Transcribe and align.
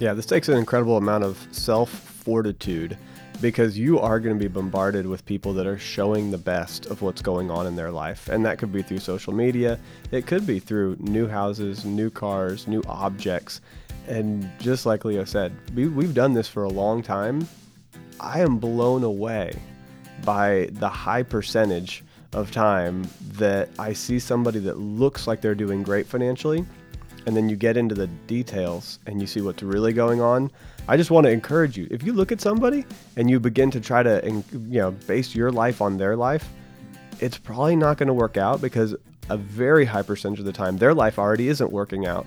Yeah, 0.00 0.14
this 0.14 0.24
takes 0.24 0.48
an 0.48 0.56
incredible 0.56 0.96
amount 0.96 1.24
of 1.24 1.46
self 1.52 1.90
fortitude 1.90 2.96
because 3.42 3.78
you 3.78 3.98
are 3.98 4.18
going 4.18 4.34
to 4.34 4.42
be 4.42 4.48
bombarded 4.48 5.06
with 5.06 5.26
people 5.26 5.52
that 5.52 5.66
are 5.66 5.78
showing 5.78 6.30
the 6.30 6.38
best 6.38 6.86
of 6.86 7.02
what's 7.02 7.20
going 7.20 7.50
on 7.50 7.66
in 7.66 7.76
their 7.76 7.90
life. 7.90 8.30
And 8.30 8.44
that 8.46 8.58
could 8.58 8.72
be 8.72 8.80
through 8.80 9.00
social 9.00 9.34
media, 9.34 9.78
it 10.10 10.26
could 10.26 10.46
be 10.46 10.58
through 10.58 10.96
new 11.00 11.28
houses, 11.28 11.84
new 11.84 12.08
cars, 12.08 12.66
new 12.66 12.82
objects. 12.88 13.60
And 14.08 14.50
just 14.58 14.86
like 14.86 15.04
Leo 15.04 15.24
said, 15.24 15.54
we, 15.74 15.86
we've 15.86 16.14
done 16.14 16.32
this 16.32 16.48
for 16.48 16.64
a 16.64 16.70
long 16.70 17.02
time. 17.02 17.46
I 18.20 18.40
am 18.40 18.56
blown 18.56 19.04
away 19.04 19.60
by 20.24 20.70
the 20.72 20.88
high 20.88 21.24
percentage 21.24 22.04
of 22.32 22.50
time 22.50 23.06
that 23.32 23.68
I 23.78 23.92
see 23.92 24.18
somebody 24.18 24.60
that 24.60 24.78
looks 24.78 25.26
like 25.26 25.42
they're 25.42 25.54
doing 25.54 25.82
great 25.82 26.06
financially 26.06 26.64
and 27.26 27.36
then 27.36 27.48
you 27.48 27.56
get 27.56 27.76
into 27.76 27.94
the 27.94 28.06
details 28.26 28.98
and 29.06 29.20
you 29.20 29.26
see 29.26 29.40
what's 29.40 29.62
really 29.62 29.92
going 29.92 30.20
on 30.20 30.50
i 30.88 30.96
just 30.96 31.10
want 31.10 31.24
to 31.24 31.30
encourage 31.30 31.76
you 31.76 31.86
if 31.90 32.02
you 32.02 32.12
look 32.12 32.32
at 32.32 32.40
somebody 32.40 32.84
and 33.16 33.30
you 33.30 33.38
begin 33.40 33.70
to 33.70 33.80
try 33.80 34.02
to 34.02 34.20
you 34.52 34.78
know 34.78 34.90
base 34.90 35.34
your 35.34 35.50
life 35.50 35.80
on 35.80 35.96
their 35.96 36.16
life 36.16 36.48
it's 37.20 37.38
probably 37.38 37.76
not 37.76 37.98
going 37.98 38.06
to 38.06 38.14
work 38.14 38.36
out 38.36 38.60
because 38.60 38.94
a 39.28 39.36
very 39.36 39.84
high 39.84 40.02
percentage 40.02 40.40
of 40.40 40.44
the 40.44 40.52
time 40.52 40.76
their 40.78 40.94
life 40.94 41.18
already 41.18 41.48
isn't 41.48 41.70
working 41.70 42.06
out 42.06 42.26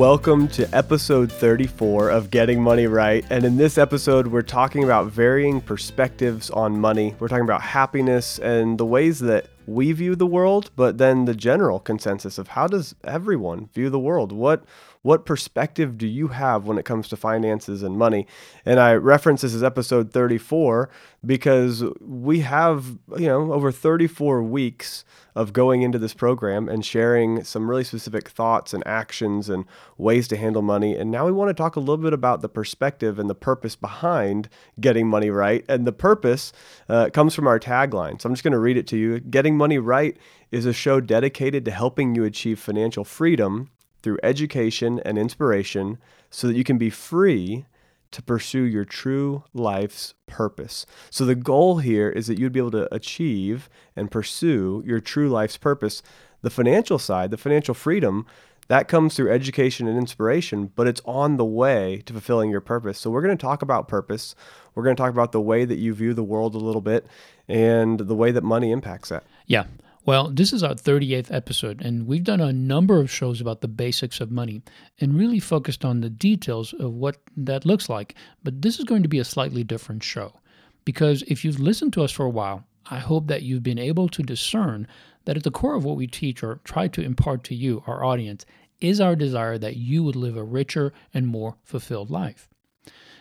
Welcome 0.00 0.48
to 0.48 0.66
episode 0.74 1.30
34 1.30 2.08
of 2.08 2.30
Getting 2.30 2.62
Money 2.62 2.86
Right. 2.86 3.22
And 3.28 3.44
in 3.44 3.58
this 3.58 3.76
episode, 3.76 4.28
we're 4.28 4.40
talking 4.40 4.82
about 4.82 5.08
varying 5.08 5.60
perspectives 5.60 6.48
on 6.48 6.80
money. 6.80 7.14
We're 7.18 7.28
talking 7.28 7.44
about 7.44 7.60
happiness 7.60 8.38
and 8.38 8.78
the 8.78 8.86
ways 8.86 9.18
that 9.18 9.48
we 9.66 9.92
view 9.92 10.16
the 10.16 10.24
world, 10.24 10.70
but 10.74 10.96
then 10.96 11.26
the 11.26 11.34
general 11.34 11.80
consensus 11.80 12.38
of 12.38 12.48
how 12.48 12.66
does 12.66 12.94
everyone 13.04 13.68
view 13.74 13.90
the 13.90 13.98
world? 13.98 14.32
What 14.32 14.64
what 15.02 15.24
perspective 15.24 15.96
do 15.96 16.06
you 16.06 16.28
have 16.28 16.66
when 16.66 16.76
it 16.76 16.84
comes 16.84 17.08
to 17.08 17.16
finances 17.16 17.82
and 17.82 17.96
money? 17.96 18.26
And 18.66 18.78
I 18.78 18.94
reference 18.94 19.40
this 19.40 19.54
as 19.54 19.62
episode 19.62 20.12
34 20.12 20.90
because 21.24 21.82
we 22.00 22.40
have, 22.40 22.98
you 23.16 23.26
know, 23.26 23.52
over 23.52 23.72
34 23.72 24.42
weeks 24.42 25.04
of 25.34 25.54
going 25.54 25.80
into 25.80 25.98
this 25.98 26.12
program 26.12 26.68
and 26.68 26.84
sharing 26.84 27.42
some 27.44 27.70
really 27.70 27.84
specific 27.84 28.28
thoughts 28.28 28.74
and 28.74 28.82
actions 28.86 29.48
and 29.48 29.64
ways 29.96 30.28
to 30.28 30.36
handle 30.36 30.60
money. 30.60 30.94
And 30.96 31.10
now 31.10 31.24
we 31.24 31.32
want 31.32 31.48
to 31.48 31.54
talk 31.54 31.76
a 31.76 31.80
little 31.80 31.96
bit 31.96 32.12
about 32.12 32.42
the 32.42 32.48
perspective 32.48 33.18
and 33.18 33.30
the 33.30 33.34
purpose 33.34 33.76
behind 33.76 34.50
getting 34.80 35.06
money 35.06 35.30
right. 35.30 35.64
And 35.66 35.86
the 35.86 35.92
purpose 35.92 36.52
uh, 36.90 37.08
comes 37.10 37.34
from 37.34 37.46
our 37.46 37.58
tagline. 37.58 38.20
So 38.20 38.28
I'm 38.28 38.34
just 38.34 38.44
going 38.44 38.52
to 38.52 38.58
read 38.58 38.76
it 38.76 38.86
to 38.88 38.98
you. 38.98 39.20
Getting 39.20 39.56
Money 39.56 39.78
Right 39.78 40.16
is 40.50 40.66
a 40.66 40.72
show 40.74 41.00
dedicated 41.00 41.64
to 41.64 41.70
helping 41.70 42.14
you 42.14 42.24
achieve 42.24 42.58
financial 42.58 43.04
freedom 43.04 43.70
through 44.02 44.18
education 44.22 45.00
and 45.04 45.18
inspiration 45.18 45.98
so 46.30 46.46
that 46.46 46.56
you 46.56 46.64
can 46.64 46.78
be 46.78 46.90
free 46.90 47.66
to 48.10 48.22
pursue 48.22 48.62
your 48.62 48.84
true 48.84 49.44
life's 49.54 50.14
purpose. 50.26 50.84
So, 51.10 51.24
the 51.24 51.34
goal 51.34 51.78
here 51.78 52.10
is 52.10 52.26
that 52.26 52.38
you'd 52.38 52.52
be 52.52 52.60
able 52.60 52.70
to 52.72 52.92
achieve 52.94 53.68
and 53.94 54.10
pursue 54.10 54.82
your 54.84 55.00
true 55.00 55.28
life's 55.28 55.56
purpose. 55.56 56.02
The 56.42 56.50
financial 56.50 56.98
side, 56.98 57.30
the 57.30 57.36
financial 57.36 57.74
freedom, 57.74 58.26
that 58.68 58.88
comes 58.88 59.14
through 59.14 59.32
education 59.32 59.86
and 59.86 59.98
inspiration, 59.98 60.72
but 60.74 60.86
it's 60.86 61.02
on 61.04 61.36
the 61.36 61.44
way 61.44 62.02
to 62.06 62.12
fulfilling 62.12 62.50
your 62.50 62.60
purpose. 62.60 62.98
So, 62.98 63.10
we're 63.10 63.22
going 63.22 63.36
to 63.36 63.40
talk 63.40 63.62
about 63.62 63.88
purpose. 63.88 64.34
We're 64.74 64.84
going 64.84 64.96
to 64.96 65.00
talk 65.00 65.12
about 65.12 65.32
the 65.32 65.40
way 65.40 65.64
that 65.64 65.78
you 65.78 65.94
view 65.94 66.14
the 66.14 66.24
world 66.24 66.54
a 66.54 66.58
little 66.58 66.80
bit 66.80 67.06
and 67.48 68.00
the 68.00 68.14
way 68.14 68.32
that 68.32 68.42
money 68.42 68.72
impacts 68.72 69.10
that. 69.10 69.24
Yeah. 69.46 69.64
Well, 70.06 70.30
this 70.30 70.54
is 70.54 70.62
our 70.62 70.74
38th 70.74 71.30
episode, 71.30 71.82
and 71.82 72.06
we've 72.06 72.24
done 72.24 72.40
a 72.40 72.54
number 72.54 73.00
of 73.00 73.10
shows 73.10 73.38
about 73.38 73.60
the 73.60 73.68
basics 73.68 74.18
of 74.18 74.30
money 74.30 74.62
and 74.98 75.18
really 75.18 75.38
focused 75.38 75.84
on 75.84 76.00
the 76.00 76.08
details 76.08 76.72
of 76.72 76.94
what 76.94 77.18
that 77.36 77.66
looks 77.66 77.90
like. 77.90 78.14
But 78.42 78.62
this 78.62 78.78
is 78.78 78.86
going 78.86 79.02
to 79.02 79.10
be 79.10 79.18
a 79.18 79.24
slightly 79.24 79.62
different 79.62 80.02
show 80.02 80.40
because 80.86 81.22
if 81.24 81.44
you've 81.44 81.60
listened 81.60 81.92
to 81.92 82.02
us 82.02 82.12
for 82.12 82.24
a 82.24 82.30
while, 82.30 82.64
I 82.90 82.98
hope 82.98 83.26
that 83.26 83.42
you've 83.42 83.62
been 83.62 83.78
able 83.78 84.08
to 84.08 84.22
discern 84.22 84.88
that 85.26 85.36
at 85.36 85.42
the 85.42 85.50
core 85.50 85.74
of 85.74 85.84
what 85.84 85.98
we 85.98 86.06
teach 86.06 86.42
or 86.42 86.60
try 86.64 86.88
to 86.88 87.02
impart 87.02 87.44
to 87.44 87.54
you, 87.54 87.84
our 87.86 88.02
audience, 88.02 88.46
is 88.80 89.02
our 89.02 89.14
desire 89.14 89.58
that 89.58 89.76
you 89.76 90.02
would 90.02 90.16
live 90.16 90.36
a 90.36 90.42
richer 90.42 90.94
and 91.12 91.26
more 91.26 91.56
fulfilled 91.62 92.10
life. 92.10 92.48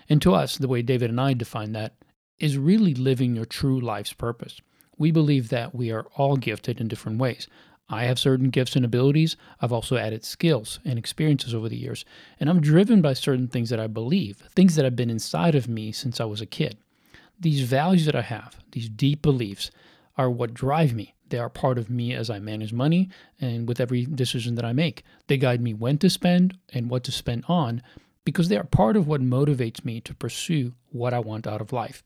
And 0.07 0.21
to 0.21 0.33
us, 0.33 0.57
the 0.57 0.69
way 0.69 0.81
David 0.81 1.09
and 1.09 1.19
I 1.19 1.33
define 1.33 1.73
that 1.73 1.95
is 2.39 2.57
really 2.57 2.93
living 2.93 3.35
your 3.35 3.45
true 3.45 3.81
life's 3.81 4.13
purpose. 4.13 4.61
We 4.99 5.09
believe 5.09 5.49
that 5.49 5.73
we 5.73 5.91
are 5.91 6.05
all 6.15 6.35
gifted 6.35 6.79
in 6.79 6.87
different 6.87 7.17
ways. 7.17 7.47
I 7.89 8.03
have 8.03 8.19
certain 8.19 8.51
gifts 8.51 8.75
and 8.75 8.85
abilities. 8.85 9.35
I've 9.59 9.73
also 9.73 9.97
added 9.97 10.23
skills 10.23 10.79
and 10.85 10.99
experiences 10.99 11.55
over 11.55 11.67
the 11.67 11.77
years. 11.77 12.05
And 12.39 12.47
I'm 12.47 12.61
driven 12.61 13.01
by 13.01 13.13
certain 13.13 13.47
things 13.47 13.71
that 13.71 13.79
I 13.79 13.87
believe, 13.87 14.37
things 14.55 14.75
that 14.75 14.85
have 14.85 14.95
been 14.95 15.09
inside 15.09 15.55
of 15.55 15.67
me 15.67 15.91
since 15.91 16.21
I 16.21 16.25
was 16.25 16.41
a 16.41 16.45
kid. 16.45 16.77
These 17.39 17.61
values 17.61 18.05
that 18.05 18.15
I 18.15 18.21
have, 18.21 18.57
these 18.73 18.89
deep 18.89 19.23
beliefs, 19.23 19.71
are 20.17 20.29
what 20.29 20.53
drive 20.53 20.93
me. 20.93 21.15
They 21.29 21.39
are 21.39 21.49
part 21.49 21.77
of 21.77 21.89
me 21.89 22.13
as 22.13 22.29
I 22.29 22.39
manage 22.39 22.73
money 22.73 23.09
and 23.39 23.67
with 23.67 23.79
every 23.79 24.05
decision 24.05 24.55
that 24.55 24.65
I 24.65 24.73
make. 24.73 25.03
They 25.27 25.37
guide 25.37 25.61
me 25.61 25.73
when 25.73 25.97
to 25.99 26.09
spend 26.09 26.57
and 26.73 26.89
what 26.89 27.03
to 27.05 27.11
spend 27.11 27.45
on 27.47 27.81
because 28.25 28.49
they 28.49 28.57
are 28.57 28.63
part 28.63 28.97
of 28.97 29.07
what 29.07 29.21
motivates 29.21 29.85
me 29.85 30.01
to 30.01 30.13
pursue 30.13 30.73
what 30.91 31.13
I 31.13 31.19
want 31.19 31.47
out 31.47 31.61
of 31.61 31.73
life. 31.73 32.03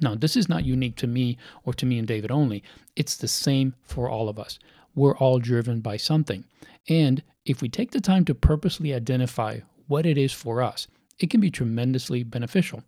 Now, 0.00 0.14
this 0.14 0.36
is 0.36 0.48
not 0.48 0.64
unique 0.64 0.96
to 0.96 1.06
me 1.06 1.38
or 1.64 1.74
to 1.74 1.86
me 1.86 1.98
and 1.98 2.08
David 2.08 2.30
only. 2.30 2.62
It's 2.96 3.16
the 3.16 3.28
same 3.28 3.74
for 3.82 4.08
all 4.08 4.28
of 4.28 4.38
us. 4.38 4.58
We're 4.94 5.16
all 5.16 5.38
driven 5.38 5.80
by 5.80 5.96
something. 5.96 6.44
And 6.88 7.22
if 7.44 7.62
we 7.62 7.68
take 7.68 7.90
the 7.90 8.00
time 8.00 8.24
to 8.26 8.34
purposely 8.34 8.94
identify 8.94 9.60
what 9.86 10.06
it 10.06 10.18
is 10.18 10.32
for 10.32 10.62
us, 10.62 10.86
it 11.18 11.30
can 11.30 11.40
be 11.40 11.50
tremendously 11.50 12.22
beneficial. 12.22 12.82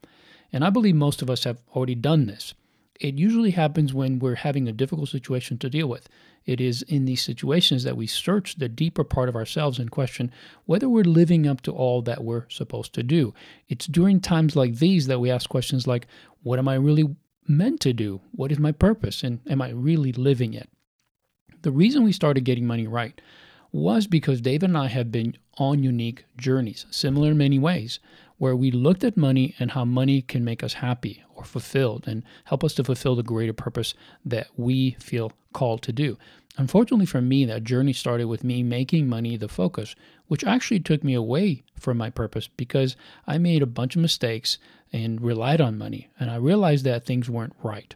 And 0.53 0.65
I 0.65 0.71
believe 0.71 0.95
most 0.95 1.23
of 1.23 1.31
us 1.31 1.45
have 1.45 1.59
already 1.75 1.95
done 1.95 2.27
this. 2.27 2.55
It 3.01 3.19
usually 3.19 3.51
happens 3.51 3.93
when 3.93 4.19
we're 4.19 4.37
having 4.37 4.69
a 4.69 4.73
difficult 4.73 5.09
situation 5.09 5.59
to 5.59 5.71
deal 5.71 5.89
with. 5.89 6.09
It 6.47 6.61
is 6.61 6.83
in 6.83 7.07
these 7.07 7.23
situations 7.23 7.83
that 7.85 7.97
we 7.97 8.07
search 8.07 8.57
the 8.57 8.69
deeper 8.69 9.03
part 9.03 9.29
of 9.29 9.35
ourselves 9.35 9.79
and 9.79 9.91
question 9.91 10.31
whether 10.67 10.89
we're 10.89 11.05
living 11.05 11.47
up 11.47 11.61
to 11.63 11.73
all 11.73 12.03
that 12.03 12.23
we're 12.23 12.49
supposed 12.49 12.93
to 12.95 13.03
do. 13.03 13.35
It's 13.69 13.87
during 13.87 14.21
times 14.21 14.55
like 14.55 14.77
these 14.77 15.07
that 15.07 15.21
we 15.21 15.31
ask 15.31 15.49
questions 15.49 15.87
like, 15.87 16.07
What 16.43 16.59
am 16.59 16.69
I 16.69 16.75
really 16.75 17.17
meant 17.49 17.81
to 17.81 17.93
do? 17.93 18.21
What 18.33 18.53
is 18.53 18.59
my 18.59 18.73
purpose? 18.73 19.23
And 19.23 19.41
am 19.49 19.61
I 19.61 19.71
really 19.71 20.13
living 20.13 20.55
it? 20.55 20.69
The 21.63 21.73
reason 21.73 22.05
we 22.05 22.13
started 22.13 22.45
getting 22.45 22.67
money 22.67 22.87
right 22.87 23.21
was 23.73 24.07
because 24.07 24.41
David 24.41 24.71
and 24.71 24.79
I 24.79 24.87
have 24.87 25.11
been 25.11 25.37
on 25.59 25.83
unique 25.83 26.27
journeys, 26.37 26.87
similar 26.91 27.33
in 27.33 27.39
many 27.39 27.59
ways, 27.59 27.99
where 28.39 28.57
we 28.57 28.71
looked 28.71 29.05
at 29.05 29.17
money 29.17 29.55
and 29.59 29.73
how 29.73 29.85
money 29.85 30.23
can 30.23 30.45
make 30.45 30.63
us 30.63 30.75
happy 30.75 31.23
or 31.35 31.45
fulfilled 31.45 32.05
and 32.07 32.23
help 32.45 32.65
us 32.65 32.75
to 32.75 32.85
fulfill 32.85 33.15
the 33.15 33.23
greater 33.23 33.53
purpose 33.53 33.95
that 34.25 34.49
we 34.57 34.93
feel 35.01 35.33
called 35.53 35.83
to 35.83 35.93
do. 35.93 36.19
Unfortunately 36.57 37.07
for 37.07 37.21
me, 37.21 37.45
that 37.45 37.65
journey 37.65 37.93
started 37.93 38.27
with 38.27 38.45
me 38.45 38.63
making 38.63 39.09
money 39.09 39.37
the 39.37 39.49
focus, 39.49 39.97
which 40.29 40.45
actually 40.45 40.81
took 40.81 41.03
me 41.03 41.15
away 41.15 41.63
from 41.79 41.97
my 41.97 42.11
purpose 42.11 42.49
because 42.49 42.97
I 43.27 43.39
made 43.39 43.63
a 43.63 43.67
bunch 43.67 43.97
of 43.97 44.03
mistakes 44.03 44.59
and 44.93 45.21
relied 45.21 45.61
on 45.61 45.77
money, 45.77 46.09
and 46.21 46.31
I 46.31 46.37
realized 46.37 46.85
that 46.85 47.05
things 47.05 47.29
weren't 47.29 47.57
right. 47.65 47.93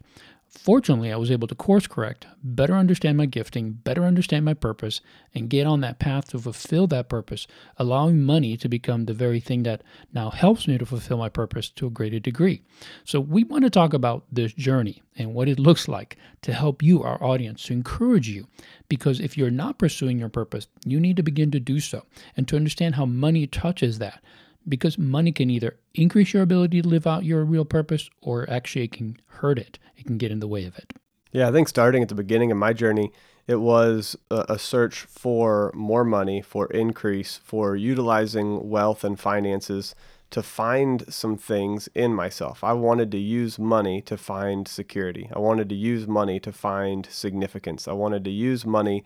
Fortunately, 0.49 1.13
I 1.13 1.17
was 1.17 1.31
able 1.31 1.47
to 1.49 1.55
course 1.55 1.87
correct, 1.87 2.27
better 2.43 2.75
understand 2.75 3.19
my 3.19 3.27
gifting, 3.27 3.73
better 3.73 4.05
understand 4.05 4.47
my 4.47 4.55
purpose, 4.55 5.03
and 5.35 5.51
get 5.51 5.67
on 5.67 5.83
that 5.83 5.99
path 5.99 6.31
to 6.31 6.39
fulfill 6.39 6.87
that 6.87 7.11
purpose, 7.11 7.47
allowing 7.77 8.23
money 8.23 8.57
to 8.57 8.69
become 8.69 9.05
the 9.05 9.13
very 9.13 9.41
thing 9.41 9.63
that 9.65 9.83
now 10.15 10.31
helps 10.31 10.67
me 10.67 10.79
to 10.79 10.87
fulfill 10.87 11.19
my 11.19 11.29
purpose 11.29 11.69
to 11.71 11.87
a 11.87 11.91
greater 11.91 12.19
degree. 12.19 12.63
So, 13.05 13.21
we 13.21 13.45
want 13.45 13.65
to 13.65 13.71
talk 13.71 13.93
about 13.93 14.25
this 14.33 14.55
journey 14.55 15.03
and 15.17 15.35
what 15.35 15.49
it 15.49 15.59
looks 15.59 15.87
like 15.87 16.17
to 16.43 16.55
help 16.55 16.83
you, 16.83 17.03
our 17.03 17.23
audience, 17.23 17.65
to 17.65 17.75
encourage 17.75 18.29
you. 18.29 18.47
Because 18.89 19.21
if 19.21 19.37
you're 19.37 19.51
not 19.51 19.79
pursuing 19.79 20.19
your 20.19 20.31
purpose, 20.31 20.67
you 20.87 20.99
need 20.99 21.17
to 21.17 21.23
begin 21.23 21.51
to 21.51 21.61
do 21.61 21.79
so 21.79 22.05
and 22.37 22.49
to 22.49 22.57
understand 22.57 22.95
how 22.95 23.05
money 23.05 23.47
touches 23.47 23.99
that 23.99 24.23
because 24.69 24.99
money 24.99 25.33
can 25.33 25.51
either 25.51 25.77
increase 25.95 26.33
your 26.33 26.43
ability 26.43 26.83
to 26.83 26.89
live 26.89 27.07
out 27.07 27.25
your 27.25 27.45
real 27.45 27.65
purpose 27.65 28.11
or 28.21 28.49
actually 28.51 28.85
it 28.85 28.93
can 28.93 29.17
hurt 29.27 29.59
it. 29.59 29.79
It 29.97 30.07
can 30.07 30.19
get 30.19 30.31
in 30.31 30.41
the 30.41 30.49
way 30.49 30.65
of 30.65 30.77
it. 30.79 30.93
Yeah, 31.33 31.49
I 31.49 31.53
think 31.53 31.69
starting 31.69 32.03
at 32.03 32.09
the 32.09 32.15
beginning 32.15 32.51
of 32.51 32.59
my 32.59 32.73
journey, 32.73 33.13
it 33.47 33.61
was 33.61 34.17
a, 34.31 34.59
search 34.59 35.01
for 35.01 35.73
more 35.75 36.05
money, 36.05 36.43
for 36.43 36.67
increase, 36.67 37.41
for 37.43 37.77
utilizing 37.77 38.69
wealth 38.69 39.05
and 39.05 39.19
finances 39.19 39.95
to 40.31 40.43
find 40.43 41.11
some 41.13 41.39
things 41.39 41.89
in 41.95 42.15
myself. 42.15 42.63
I 42.63 42.75
wanted 42.75 43.11
to 43.13 43.19
use 43.19 43.59
money 43.59 44.03
to 44.03 44.19
find 44.19 44.69
security. 44.69 45.31
I 45.35 45.39
wanted 45.39 45.71
to 45.71 45.75
use 45.75 46.07
money 46.07 46.39
to 46.41 46.53
find 46.53 47.07
significance. 47.11 47.89
I 47.89 47.93
wanted 47.93 48.25
to 48.25 48.31
use 48.31 48.67
money 48.67 49.05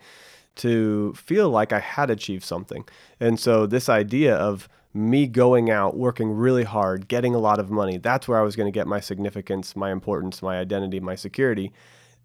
to 0.55 1.13
feel 1.13 1.49
like 1.49 1.71
I 1.71 1.79
had 1.79 2.09
achieved 2.09 2.43
something. 2.43 2.85
And 3.19 3.39
so, 3.39 3.65
this 3.65 3.87
idea 3.87 4.35
of 4.35 4.67
me 4.93 5.27
going 5.27 5.69
out, 5.69 5.97
working 5.97 6.31
really 6.31 6.63
hard, 6.63 7.07
getting 7.07 7.33
a 7.33 7.39
lot 7.39 7.59
of 7.59 7.71
money, 7.71 7.97
that's 7.97 8.27
where 8.27 8.39
I 8.39 8.43
was 8.43 8.55
going 8.55 8.67
to 8.67 8.71
get 8.71 8.87
my 8.87 8.99
significance, 8.99 9.75
my 9.75 9.91
importance, 9.91 10.41
my 10.41 10.59
identity, 10.59 10.99
my 10.99 11.15
security. 11.15 11.71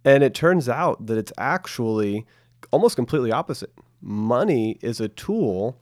And 0.05 0.23
it 0.23 0.35
turns 0.35 0.69
out 0.69 1.07
that 1.07 1.19
it's 1.19 1.33
actually 1.39 2.27
almost 2.71 2.97
completely 2.97 3.33
opposite. 3.33 3.73
Money 4.01 4.79
is 4.83 5.01
a 5.01 5.09
tool 5.09 5.79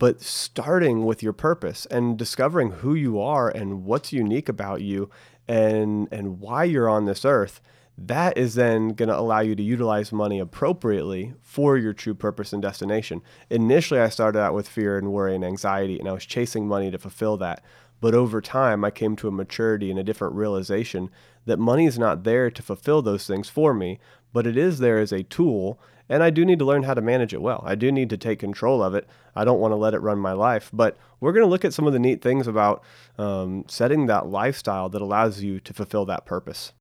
but 0.00 0.22
starting 0.22 1.04
with 1.04 1.22
your 1.22 1.34
purpose 1.34 1.84
and 1.86 2.16
discovering 2.18 2.70
who 2.70 2.94
you 2.94 3.20
are 3.20 3.50
and 3.50 3.84
what's 3.84 4.14
unique 4.14 4.48
about 4.48 4.80
you 4.80 5.10
and 5.46 6.08
and 6.10 6.40
why 6.40 6.64
you're 6.64 6.88
on 6.88 7.04
this 7.04 7.24
earth 7.24 7.60
that 8.06 8.38
is 8.38 8.54
then 8.54 8.88
going 8.88 9.08
to 9.08 9.18
allow 9.18 9.40
you 9.40 9.54
to 9.54 9.62
utilize 9.62 10.10
money 10.10 10.38
appropriately 10.38 11.34
for 11.42 11.76
your 11.76 11.92
true 11.92 12.14
purpose 12.14 12.52
and 12.52 12.62
destination. 12.62 13.22
Initially, 13.50 14.00
I 14.00 14.08
started 14.08 14.40
out 14.40 14.54
with 14.54 14.68
fear 14.68 14.96
and 14.96 15.12
worry 15.12 15.34
and 15.34 15.44
anxiety, 15.44 15.98
and 15.98 16.08
I 16.08 16.12
was 16.12 16.24
chasing 16.24 16.66
money 16.66 16.90
to 16.90 16.98
fulfill 16.98 17.36
that. 17.38 17.62
But 18.00 18.14
over 18.14 18.40
time, 18.40 18.84
I 18.84 18.90
came 18.90 19.16
to 19.16 19.28
a 19.28 19.32
maturity 19.32 19.90
and 19.90 19.98
a 19.98 20.04
different 20.04 20.34
realization 20.34 21.10
that 21.44 21.58
money 21.58 21.86
is 21.86 21.98
not 21.98 22.24
there 22.24 22.50
to 22.50 22.62
fulfill 22.62 23.02
those 23.02 23.26
things 23.26 23.50
for 23.50 23.74
me, 23.74 23.98
but 24.32 24.46
it 24.46 24.56
is 24.56 24.78
there 24.78 24.98
as 24.98 25.12
a 25.12 25.22
tool 25.22 25.78
and 26.10 26.24
I 26.24 26.30
do 26.30 26.44
need 26.44 26.58
to 26.58 26.64
learn 26.64 26.82
how 26.82 26.94
to 26.94 27.00
manage 27.00 27.32
it 27.32 27.40
well. 27.40 27.62
I 27.64 27.76
do 27.76 27.92
need 27.92 28.10
to 28.10 28.16
take 28.16 28.40
control 28.40 28.82
of 28.82 28.96
it. 28.96 29.06
I 29.36 29.44
don't 29.44 29.60
want 29.60 29.70
to 29.70 29.76
let 29.76 29.94
it 29.94 30.00
run 30.00 30.18
my 30.18 30.32
life. 30.32 30.68
But 30.72 30.98
we're 31.20 31.32
going 31.32 31.44
to 31.44 31.48
look 31.48 31.64
at 31.64 31.72
some 31.72 31.86
of 31.86 31.92
the 31.92 32.00
neat 32.00 32.20
things 32.20 32.48
about 32.48 32.82
um, 33.16 33.64
setting 33.68 34.06
that 34.06 34.26
lifestyle 34.26 34.88
that 34.88 35.00
allows 35.00 35.40
you 35.40 35.60
to 35.60 35.72
fulfill 35.72 36.04
that 36.06 36.26
purpose. 36.26 36.72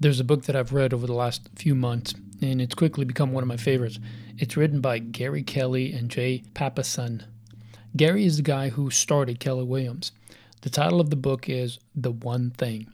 There's 0.00 0.20
a 0.20 0.24
book 0.24 0.44
that 0.44 0.54
I've 0.54 0.72
read 0.72 0.94
over 0.94 1.08
the 1.08 1.12
last 1.12 1.48
few 1.56 1.74
months, 1.74 2.14
and 2.40 2.62
it's 2.62 2.76
quickly 2.76 3.04
become 3.04 3.32
one 3.32 3.42
of 3.42 3.48
my 3.48 3.56
favorites. 3.56 3.98
It's 4.36 4.56
written 4.56 4.80
by 4.80 5.00
Gary 5.00 5.42
Keller 5.42 5.88
and 5.92 6.08
Jay 6.08 6.44
Papasan. 6.54 7.24
Gary 7.96 8.24
is 8.24 8.36
the 8.36 8.44
guy 8.44 8.68
who 8.68 8.90
started 8.90 9.40
Keller 9.40 9.64
Williams. 9.64 10.12
The 10.60 10.70
title 10.70 11.00
of 11.00 11.10
the 11.10 11.16
book 11.16 11.48
is 11.48 11.80
The 11.96 12.12
One 12.12 12.50
Thing. 12.50 12.92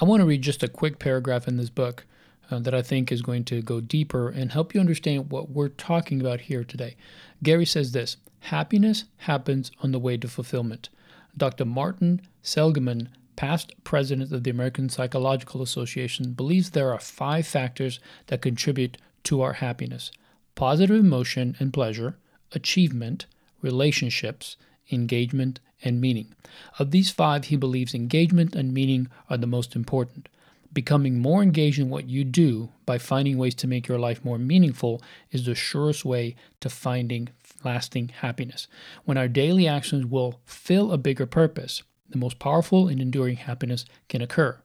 I 0.00 0.04
want 0.04 0.20
to 0.20 0.26
read 0.26 0.42
just 0.42 0.64
a 0.64 0.68
quick 0.68 0.98
paragraph 0.98 1.46
in 1.46 1.58
this 1.58 1.70
book 1.70 2.06
uh, 2.50 2.58
that 2.58 2.74
I 2.74 2.82
think 2.82 3.12
is 3.12 3.22
going 3.22 3.44
to 3.44 3.62
go 3.62 3.80
deeper 3.80 4.28
and 4.28 4.50
help 4.50 4.74
you 4.74 4.80
understand 4.80 5.30
what 5.30 5.50
we're 5.50 5.68
talking 5.68 6.20
about 6.20 6.40
here 6.40 6.64
today. 6.64 6.96
Gary 7.44 7.66
says 7.66 7.92
this 7.92 8.16
Happiness 8.40 9.04
happens 9.18 9.70
on 9.80 9.92
the 9.92 10.00
way 10.00 10.16
to 10.16 10.26
fulfillment. 10.26 10.88
Dr. 11.36 11.66
Martin 11.66 12.20
Seligman, 12.42 13.10
past 13.36 13.72
president 13.84 14.32
of 14.32 14.44
the 14.44 14.50
American 14.50 14.88
Psychological 14.88 15.62
Association, 15.62 16.32
believes 16.32 16.70
there 16.70 16.92
are 16.92 17.00
five 17.00 17.46
factors 17.46 18.00
that 18.26 18.42
contribute 18.42 18.98
to 19.24 19.40
our 19.40 19.54
happiness 19.54 20.10
positive 20.54 20.96
emotion 20.96 21.56
and 21.58 21.72
pleasure, 21.72 22.18
achievement, 22.52 23.26
relationships, 23.62 24.56
engagement, 24.90 25.60
and 25.82 26.00
meaning. 26.00 26.34
Of 26.78 26.90
these 26.90 27.10
five, 27.10 27.46
he 27.46 27.56
believes 27.56 27.94
engagement 27.94 28.54
and 28.54 28.74
meaning 28.74 29.08
are 29.30 29.38
the 29.38 29.46
most 29.46 29.74
important. 29.74 30.28
Becoming 30.72 31.18
more 31.18 31.42
engaged 31.42 31.78
in 31.78 31.90
what 31.90 32.08
you 32.08 32.24
do 32.24 32.70
by 32.86 32.98
finding 32.98 33.36
ways 33.36 33.54
to 33.56 33.66
make 33.66 33.88
your 33.88 33.98
life 33.98 34.24
more 34.24 34.38
meaningful 34.38 35.02
is 35.30 35.44
the 35.44 35.54
surest 35.54 36.04
way 36.04 36.34
to 36.60 36.70
finding 36.70 37.28
lasting 37.64 38.08
happiness. 38.08 38.68
When 39.04 39.18
our 39.18 39.28
daily 39.28 39.68
actions 39.68 40.06
will 40.06 40.40
fill 40.44 40.92
a 40.92 40.98
bigger 40.98 41.26
purpose, 41.26 41.82
the 42.12 42.18
most 42.18 42.38
powerful 42.38 42.88
and 42.88 43.00
enduring 43.00 43.36
happiness 43.36 43.84
can 44.08 44.22
occur. 44.22 44.58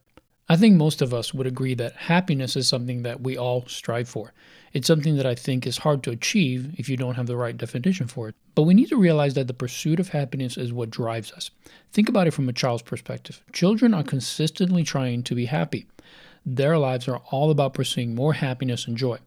I 0.49 0.55
think 0.55 0.75
most 0.75 1.01
of 1.01 1.13
us 1.13 1.33
would 1.33 1.45
agree 1.45 1.73
that 1.75 1.93
happiness 1.93 2.55
is 2.55 2.69
something 2.69 3.03
that 3.03 3.19
we 3.19 3.37
all 3.37 3.65
strive 3.67 4.07
for. 4.07 4.31
It's 4.71 4.87
something 4.87 5.17
that 5.17 5.25
I 5.25 5.35
think 5.35 5.67
is 5.67 5.79
hard 5.79 6.03
to 6.03 6.11
achieve 6.11 6.73
if 6.77 6.87
you 6.87 6.95
don't 6.95 7.15
have 7.15 7.27
the 7.27 7.35
right 7.35 7.57
definition 7.57 8.07
for 8.07 8.29
it. 8.29 8.35
But 8.55 8.63
we 8.63 8.73
need 8.73 8.87
to 8.89 8.95
realize 8.95 9.33
that 9.33 9.47
the 9.47 9.53
pursuit 9.53 9.99
of 9.99 10.09
happiness 10.09 10.55
is 10.55 10.71
what 10.71 10.89
drives 10.89 11.33
us. 11.33 11.51
Think 11.91 12.07
about 12.07 12.27
it 12.27 12.31
from 12.31 12.47
a 12.47 12.53
child's 12.53 12.83
perspective. 12.83 13.43
Children 13.51 13.93
are 13.93 14.03
consistently 14.03 14.83
trying 14.83 15.23
to 15.23 15.35
be 15.35 15.45
happy. 15.45 15.85
Their 16.45 16.77
lives 16.77 17.09
are 17.09 17.21
all 17.29 17.51
about 17.51 17.73
pursuing 17.73 18.15
more 18.15 18.31
happiness 18.31 18.87
and 18.87 18.95
joy. 18.95 19.17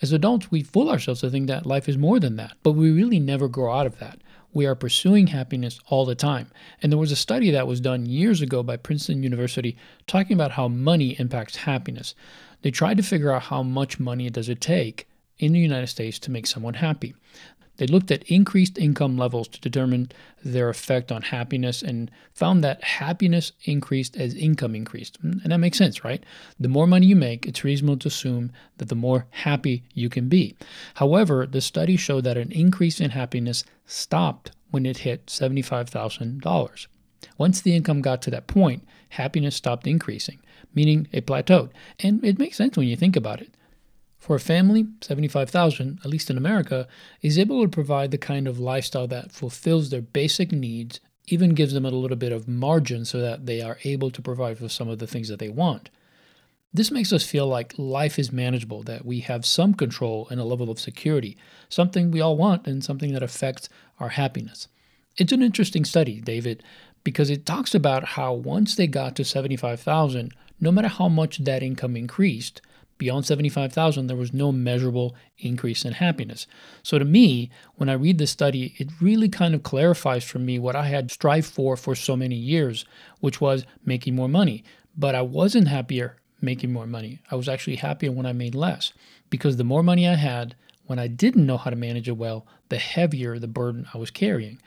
As 0.00 0.12
adults, 0.12 0.50
we 0.50 0.62
fool 0.62 0.88
ourselves 0.88 1.20
to 1.20 1.28
think 1.28 1.46
that 1.48 1.66
life 1.66 1.90
is 1.90 1.98
more 1.98 2.18
than 2.18 2.36
that, 2.36 2.56
but 2.62 2.72
we 2.72 2.90
really 2.90 3.20
never 3.20 3.48
grow 3.48 3.70
out 3.70 3.86
of 3.86 3.98
that. 3.98 4.18
We 4.52 4.66
are 4.66 4.74
pursuing 4.74 5.28
happiness 5.28 5.78
all 5.86 6.04
the 6.04 6.14
time. 6.14 6.50
And 6.82 6.90
there 6.90 6.98
was 6.98 7.12
a 7.12 7.16
study 7.16 7.50
that 7.50 7.66
was 7.66 7.80
done 7.80 8.06
years 8.06 8.42
ago 8.42 8.62
by 8.62 8.76
Princeton 8.76 9.22
University 9.22 9.76
talking 10.06 10.34
about 10.34 10.52
how 10.52 10.68
money 10.68 11.10
impacts 11.18 11.56
happiness. 11.56 12.14
They 12.62 12.70
tried 12.70 12.96
to 12.96 13.02
figure 13.02 13.32
out 13.32 13.44
how 13.44 13.62
much 13.62 14.00
money 14.00 14.28
does 14.28 14.48
it 14.48 14.60
take 14.60 15.08
in 15.38 15.52
the 15.52 15.60
United 15.60 15.86
States 15.86 16.18
to 16.20 16.30
make 16.30 16.46
someone 16.46 16.74
happy. 16.74 17.14
They 17.80 17.86
looked 17.86 18.10
at 18.10 18.24
increased 18.24 18.76
income 18.76 19.16
levels 19.16 19.48
to 19.48 19.58
determine 19.58 20.12
their 20.44 20.68
effect 20.68 21.10
on 21.10 21.22
happiness 21.22 21.80
and 21.80 22.10
found 22.34 22.62
that 22.62 22.84
happiness 22.84 23.52
increased 23.64 24.18
as 24.18 24.34
income 24.34 24.74
increased. 24.74 25.18
Mm, 25.24 25.42
and 25.42 25.50
that 25.50 25.60
makes 25.60 25.78
sense, 25.78 26.04
right? 26.04 26.22
The 26.58 26.68
more 26.68 26.86
money 26.86 27.06
you 27.06 27.16
make, 27.16 27.46
it's 27.46 27.64
reasonable 27.64 27.96
to 28.00 28.08
assume 28.08 28.52
that 28.76 28.90
the 28.90 28.94
more 28.94 29.24
happy 29.30 29.82
you 29.94 30.10
can 30.10 30.28
be. 30.28 30.56
However, 30.96 31.46
the 31.46 31.62
study 31.62 31.96
showed 31.96 32.24
that 32.24 32.36
an 32.36 32.52
increase 32.52 33.00
in 33.00 33.12
happiness 33.12 33.64
stopped 33.86 34.50
when 34.70 34.84
it 34.84 34.98
hit 34.98 35.24
$75,000. 35.24 36.86
Once 37.38 37.62
the 37.62 37.74
income 37.74 38.02
got 38.02 38.20
to 38.20 38.30
that 38.30 38.46
point, 38.46 38.86
happiness 39.08 39.56
stopped 39.56 39.86
increasing, 39.86 40.38
meaning 40.74 41.08
it 41.12 41.26
plateaued. 41.26 41.70
And 42.00 42.22
it 42.22 42.38
makes 42.38 42.58
sense 42.58 42.76
when 42.76 42.88
you 42.88 42.96
think 42.96 43.16
about 43.16 43.40
it. 43.40 43.54
For 44.20 44.36
a 44.36 44.40
family, 44.40 44.86
75,000, 45.00 46.00
at 46.04 46.10
least 46.10 46.28
in 46.28 46.36
America, 46.36 46.86
is 47.22 47.38
able 47.38 47.62
to 47.62 47.68
provide 47.68 48.10
the 48.10 48.18
kind 48.18 48.46
of 48.46 48.60
lifestyle 48.60 49.08
that 49.08 49.32
fulfills 49.32 49.88
their 49.88 50.02
basic 50.02 50.52
needs, 50.52 51.00
even 51.28 51.54
gives 51.54 51.72
them 51.72 51.86
a 51.86 51.90
little 51.90 52.18
bit 52.18 52.30
of 52.30 52.46
margin 52.46 53.06
so 53.06 53.18
that 53.18 53.46
they 53.46 53.62
are 53.62 53.78
able 53.82 54.10
to 54.10 54.20
provide 54.20 54.58
for 54.58 54.68
some 54.68 54.88
of 54.88 54.98
the 54.98 55.06
things 55.06 55.28
that 55.28 55.38
they 55.38 55.48
want. 55.48 55.88
This 56.72 56.90
makes 56.90 57.14
us 57.14 57.24
feel 57.24 57.46
like 57.46 57.78
life 57.78 58.18
is 58.18 58.30
manageable, 58.30 58.82
that 58.82 59.06
we 59.06 59.20
have 59.20 59.46
some 59.46 59.72
control 59.72 60.28
and 60.30 60.38
a 60.38 60.44
level 60.44 60.70
of 60.70 60.78
security, 60.78 61.38
something 61.70 62.10
we 62.10 62.20
all 62.20 62.36
want 62.36 62.66
and 62.66 62.84
something 62.84 63.12
that 63.14 63.22
affects 63.22 63.70
our 63.98 64.10
happiness. 64.10 64.68
It's 65.16 65.32
an 65.32 65.42
interesting 65.42 65.86
study, 65.86 66.20
David, 66.20 66.62
because 67.04 67.30
it 67.30 67.46
talks 67.46 67.74
about 67.74 68.04
how 68.04 68.34
once 68.34 68.76
they 68.76 68.86
got 68.86 69.16
to 69.16 69.24
75,000, 69.24 70.34
no 70.60 70.70
matter 70.70 70.88
how 70.88 71.08
much 71.08 71.38
that 71.38 71.62
income 71.62 71.96
increased, 71.96 72.60
Beyond 73.00 73.24
75,000, 73.24 74.08
there 74.08 74.16
was 74.16 74.34
no 74.34 74.52
measurable 74.52 75.16
increase 75.38 75.86
in 75.86 75.94
happiness. 75.94 76.46
So 76.82 76.98
to 76.98 77.04
me, 77.06 77.50
when 77.76 77.88
I 77.88 77.94
read 77.94 78.18
this 78.18 78.30
study, 78.30 78.74
it 78.76 78.90
really 79.00 79.30
kind 79.30 79.54
of 79.54 79.62
clarifies 79.62 80.22
for 80.22 80.38
me 80.38 80.58
what 80.58 80.76
I 80.76 80.84
had 80.84 81.10
strived 81.10 81.46
for 81.46 81.78
for 81.78 81.94
so 81.94 82.14
many 82.14 82.34
years, 82.34 82.84
which 83.20 83.40
was 83.40 83.64
making 83.86 84.14
more 84.14 84.28
money. 84.28 84.64
But 84.98 85.14
I 85.14 85.22
wasn't 85.22 85.68
happier 85.68 86.18
making 86.42 86.74
more 86.74 86.86
money. 86.86 87.20
I 87.30 87.36
was 87.36 87.48
actually 87.48 87.76
happier 87.76 88.12
when 88.12 88.26
I 88.26 88.34
made 88.34 88.54
less 88.54 88.92
because 89.30 89.56
the 89.56 89.64
more 89.64 89.82
money 89.82 90.06
I 90.06 90.16
had, 90.16 90.54
when 90.84 90.98
I 90.98 91.06
didn't 91.06 91.46
know 91.46 91.56
how 91.56 91.70
to 91.70 91.76
manage 91.76 92.06
it 92.06 92.18
well, 92.18 92.46
the 92.68 92.76
heavier 92.76 93.38
the 93.38 93.48
burden 93.48 93.86
I 93.94 93.96
was 93.96 94.10
carrying. 94.10 94.60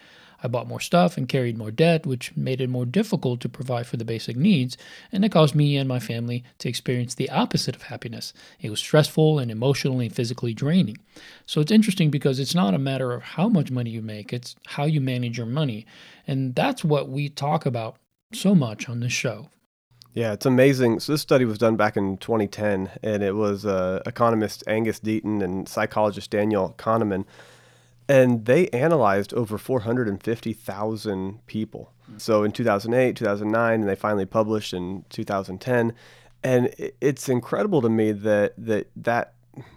I 0.44 0.48
bought 0.48 0.68
more 0.68 0.82
stuff 0.82 1.18
and 1.18 1.28
carried 1.28 1.58
more 1.58 1.72
debt, 1.72 2.06
which 2.06 2.36
made 2.36 2.60
it 2.60 2.70
more 2.70 2.86
difficult 2.86 3.40
to 3.42 3.50
provide 3.50 3.88
for 3.88 3.98
the 3.98 4.06
basic 4.06 4.36
needs, 4.36 4.78
and 5.12 5.24
it 5.24 5.32
caused 5.32 5.56
me 5.56 5.78
and 5.78 5.88
my 5.88 6.00
family 6.00 6.44
to 6.60 6.70
experience 6.70 7.16
the 7.16 7.30
opposite 7.30 7.76
of 7.76 7.84
happiness. 7.84 8.34
It 8.60 8.70
was 8.70 8.80
stressful 8.80 9.40
and 9.40 9.50
emotionally 9.50 10.08
and 10.08 10.16
physically 10.16 10.54
draining. 10.54 10.98
So 11.46 11.62
it's 11.62 11.72
interesting 11.72 12.12
because 12.12 12.40
it's 12.40 12.54
not 12.54 12.74
a 12.74 12.80
matter 12.80 13.14
of 13.14 13.24
how 13.24 13.48
much 13.48 13.72
money 13.72 13.90
you 13.90 14.02
make, 14.02 14.34
it's 14.34 14.56
how 14.68 14.84
you 14.84 15.00
manage 15.00 15.38
your 15.38 15.48
money. 15.48 15.86
And 16.28 16.54
that's 16.54 16.84
what 16.84 17.10
we 17.10 17.30
talk 17.30 17.66
about 17.66 17.98
so 18.34 18.54
much 18.54 18.90
on 18.90 19.00
this 19.00 19.14
show. 19.14 19.50
Yeah, 20.14 20.34
it's 20.34 20.46
amazing. 20.46 21.00
So 21.00 21.14
this 21.14 21.22
study 21.22 21.44
was 21.44 21.58
done 21.58 21.76
back 21.76 21.98
in 21.98 22.18
2010, 22.18 22.92
and 23.02 23.24
it 23.24 23.36
was 23.36 23.66
uh, 23.66 24.02
economist 24.06 24.64
Angus 24.68 25.00
Deaton 25.00 25.42
and 25.44 25.68
psychologist 25.68 26.30
Daniel 26.30 26.76
Kahneman 26.78 27.26
and 28.08 28.46
they 28.46 28.68
analyzed 28.70 29.34
over 29.34 29.58
450,000 29.58 31.46
people. 31.46 31.92
So 32.18 32.44
in 32.44 32.52
2008, 32.52 33.16
2009, 33.16 33.80
and 33.80 33.90
they 33.90 33.96
finally 33.96 34.26
published 34.26 34.74
in 34.74 35.06
2010. 35.10 35.94
And 36.44 36.74
it's 37.00 37.30
incredible 37.30 37.82
to 37.82 37.90
me 37.90 38.12
that 38.12 38.54
that 38.58 38.88
that 38.96 39.34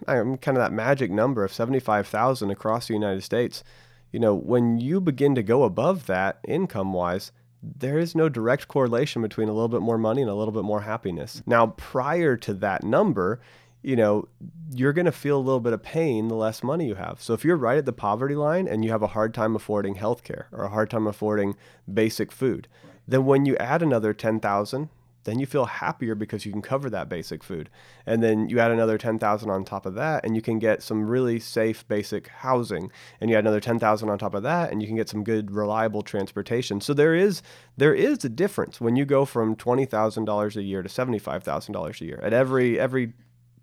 I'm 0.09 0.37
kind 0.38 0.56
of 0.56 0.62
that 0.62 0.73
magic 0.73 1.11
number 1.11 1.45
of 1.45 1.52
75,000 1.52 2.50
across 2.50 2.88
the 2.88 2.95
United 2.95 3.23
States. 3.23 3.62
You 4.11 4.21
know, 4.21 4.35
when 4.35 4.80
you 4.80 5.00
begin 5.00 5.35
to 5.35 5.42
go 5.42 5.64
above 5.64 6.06
that 6.06 6.38
income 6.47 6.92
wise, 6.92 7.33
there 7.62 7.99
is 7.99 8.14
no 8.14 8.28
direct 8.28 8.68
correlation 8.68 9.23
between 9.23 9.49
a 9.49 9.52
little 9.52 9.68
bit 9.68 9.83
more 9.83 9.99
money 9.99 10.23
and 10.23 10.30
a 10.30 10.35
little 10.35 10.52
bit 10.52 10.64
more 10.64 10.83
happiness. 10.83 11.42
Now, 11.47 11.68
prior 11.68 12.37
to 12.38 12.54
that 12.54 12.85
number, 12.85 13.40
you 13.87 13.95
know, 13.95 14.26
you're 14.75 14.93
going 14.93 15.07
to 15.07 15.12
feel 15.12 15.37
a 15.37 15.38
little 15.38 15.61
bit 15.61 15.73
of 15.73 15.81
pain 15.81 16.26
the 16.26 16.35
less 16.35 16.64
money 16.64 16.88
you 16.88 16.97
have. 16.97 17.23
So 17.23 17.35
if 17.35 17.45
you're 17.45 17.57
right 17.57 17.78
at 17.78 17.87
the 17.87 17.93
poverty 17.93 18.35
line 18.35 18.66
and 18.66 18.85
you 18.85 18.90
have 18.90 19.02
a 19.02 19.07
hard 19.07 19.33
time 19.33 19.55
affording 19.55 19.95
healthcare 19.95 20.47
or 20.50 20.64
a 20.64 20.71
hard 20.71 20.90
time 20.90 21.07
affording 21.07 21.55
basic 21.93 22.33
food, 22.33 22.66
then 23.07 23.25
when 23.25 23.47
you 23.47 23.57
add 23.59 23.83
another 23.83 24.12
10,000 24.12 24.88
then 25.26 25.40
you 25.40 25.47
feel 25.47 25.64
happier 25.66 26.14
because 26.14 26.47
you 26.47 26.52
can 26.52 26.62
cover 26.62 26.88
that 26.88 27.09
basic 27.09 27.43
food. 27.43 27.69
And 28.07 28.23
then 28.23 28.49
you 28.49 28.61
add 28.61 28.71
another 28.71 28.97
10,000 28.97 29.50
on 29.50 29.64
top 29.64 29.85
of 29.85 29.95
that 29.95 30.25
and 30.25 30.37
you 30.37 30.40
can 30.40 30.61
get 30.61 30.83
some 30.83 31.07
really 31.07 31.40
safe 31.40 31.87
basic 31.88 32.28
housing. 32.28 32.90
And 33.21 33.28
you 33.28 33.37
add 33.37 33.40
another 33.40 33.61
10,000 33.61 34.09
on 34.09 34.19
top 34.19 34.35
of 34.35 34.45
that 34.45 34.71
and 34.71 34.81
you 34.81 34.87
can 34.87 34.97
get 34.97 35.09
some 35.09 35.25
good 35.25 35.50
reliable 35.50 36.02
transportation. 36.02 36.81
So 36.81 36.95
there 36.95 37.14
is 37.14 37.43
there 37.76 37.95
is 37.95 38.25
a 38.25 38.28
difference 38.28 38.81
when 38.81 38.97
you 38.97 39.05
go 39.05 39.25
from 39.25 39.57
$20,000 39.57 40.57
a 40.57 40.62
year 40.62 40.83
to 40.83 40.88
$75,000 40.88 42.00
a 42.00 42.05
year. 42.05 42.21
At 42.23 42.33
every 42.33 42.78
every 42.78 43.12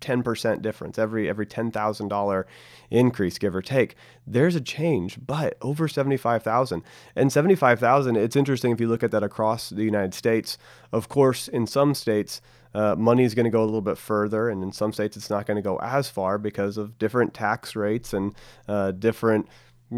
10% 0.04 0.60
difference 0.60 0.98
every 0.98 1.28
every 1.28 1.46
$10,000 1.46 2.44
increase 2.90 3.38
give 3.38 3.54
or 3.54 3.62
take. 3.62 3.96
There's 4.26 4.54
a 4.54 4.60
change 4.60 5.18
but 5.26 5.56
over 5.62 5.88
75,000 5.88 6.82
and 7.16 7.32
75,000 7.32 8.16
it's 8.16 8.36
interesting 8.36 8.72
if 8.72 8.80
you 8.80 8.88
look 8.88 9.02
at 9.02 9.10
that 9.12 9.22
across 9.22 9.70
the 9.70 9.84
United 9.84 10.14
States. 10.14 10.58
Of 10.92 11.08
course 11.08 11.48
in 11.48 11.66
some 11.66 11.94
states 11.94 12.42
uh, 12.74 12.96
money 12.96 13.24
is 13.24 13.34
going 13.34 13.44
to 13.44 13.50
go 13.50 13.62
a 13.62 13.64
little 13.64 13.80
bit 13.80 13.96
further 13.96 14.48
and 14.48 14.62
in 14.62 14.72
some 14.72 14.92
states 14.92 15.16
it's 15.16 15.30
not 15.30 15.46
going 15.46 15.56
to 15.56 15.62
go 15.62 15.78
as 15.78 16.08
far 16.08 16.38
because 16.38 16.76
of 16.76 16.98
different 16.98 17.32
tax 17.32 17.74
rates 17.74 18.12
and 18.12 18.34
uh, 18.68 18.90
different 18.90 19.48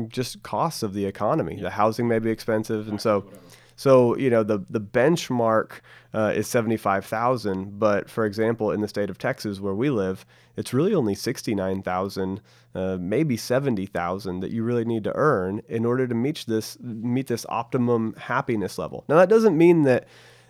just 0.09 0.43
costs 0.43 0.83
of 0.83 0.93
the 0.93 1.07
economy. 1.07 1.61
The 1.61 1.71
housing 1.71 2.07
may 2.07 2.19
be 2.19 2.31
expensive 2.31 2.89
and 2.89 3.01
so 3.01 3.27
so 3.77 4.17
you 4.17 4.31
know 4.31 4.43
the 4.43 4.65
the 4.71 4.81
benchmark 4.81 5.81
uh, 6.15 6.33
is 6.35 6.49
seventy 6.49 6.79
five 6.79 7.05
thousand, 7.05 7.79
but 7.79 8.09
for 8.09 8.25
example, 8.25 8.73
in 8.73 8.81
the 8.81 8.89
state 8.89 9.11
of 9.11 9.19
Texas 9.19 9.61
where 9.61 9.75
we 9.75 9.91
live, 9.91 10.25
it's 10.57 10.73
really 10.73 10.95
only 10.95 11.15
sixty 11.15 11.55
nine 11.55 11.83
thousand, 11.83 12.41
uh, 12.75 12.97
maybe 12.99 13.37
seventy 13.37 13.85
thousand 13.85 14.41
that 14.41 14.51
you 14.51 14.65
really 14.65 14.87
need 14.87 15.05
to 15.05 15.15
earn 15.15 15.61
in 15.69 15.85
order 15.85 16.09
to 16.09 16.15
meet 16.15 16.45
this 16.49 16.79
meet 16.81 17.27
this 17.27 17.45
optimum 17.51 18.15
happiness 18.17 18.79
level. 18.79 19.05
Now 19.09 19.17
that 19.17 19.29
doesn't 19.29 19.57
mean 19.57 19.83
that 19.83 20.09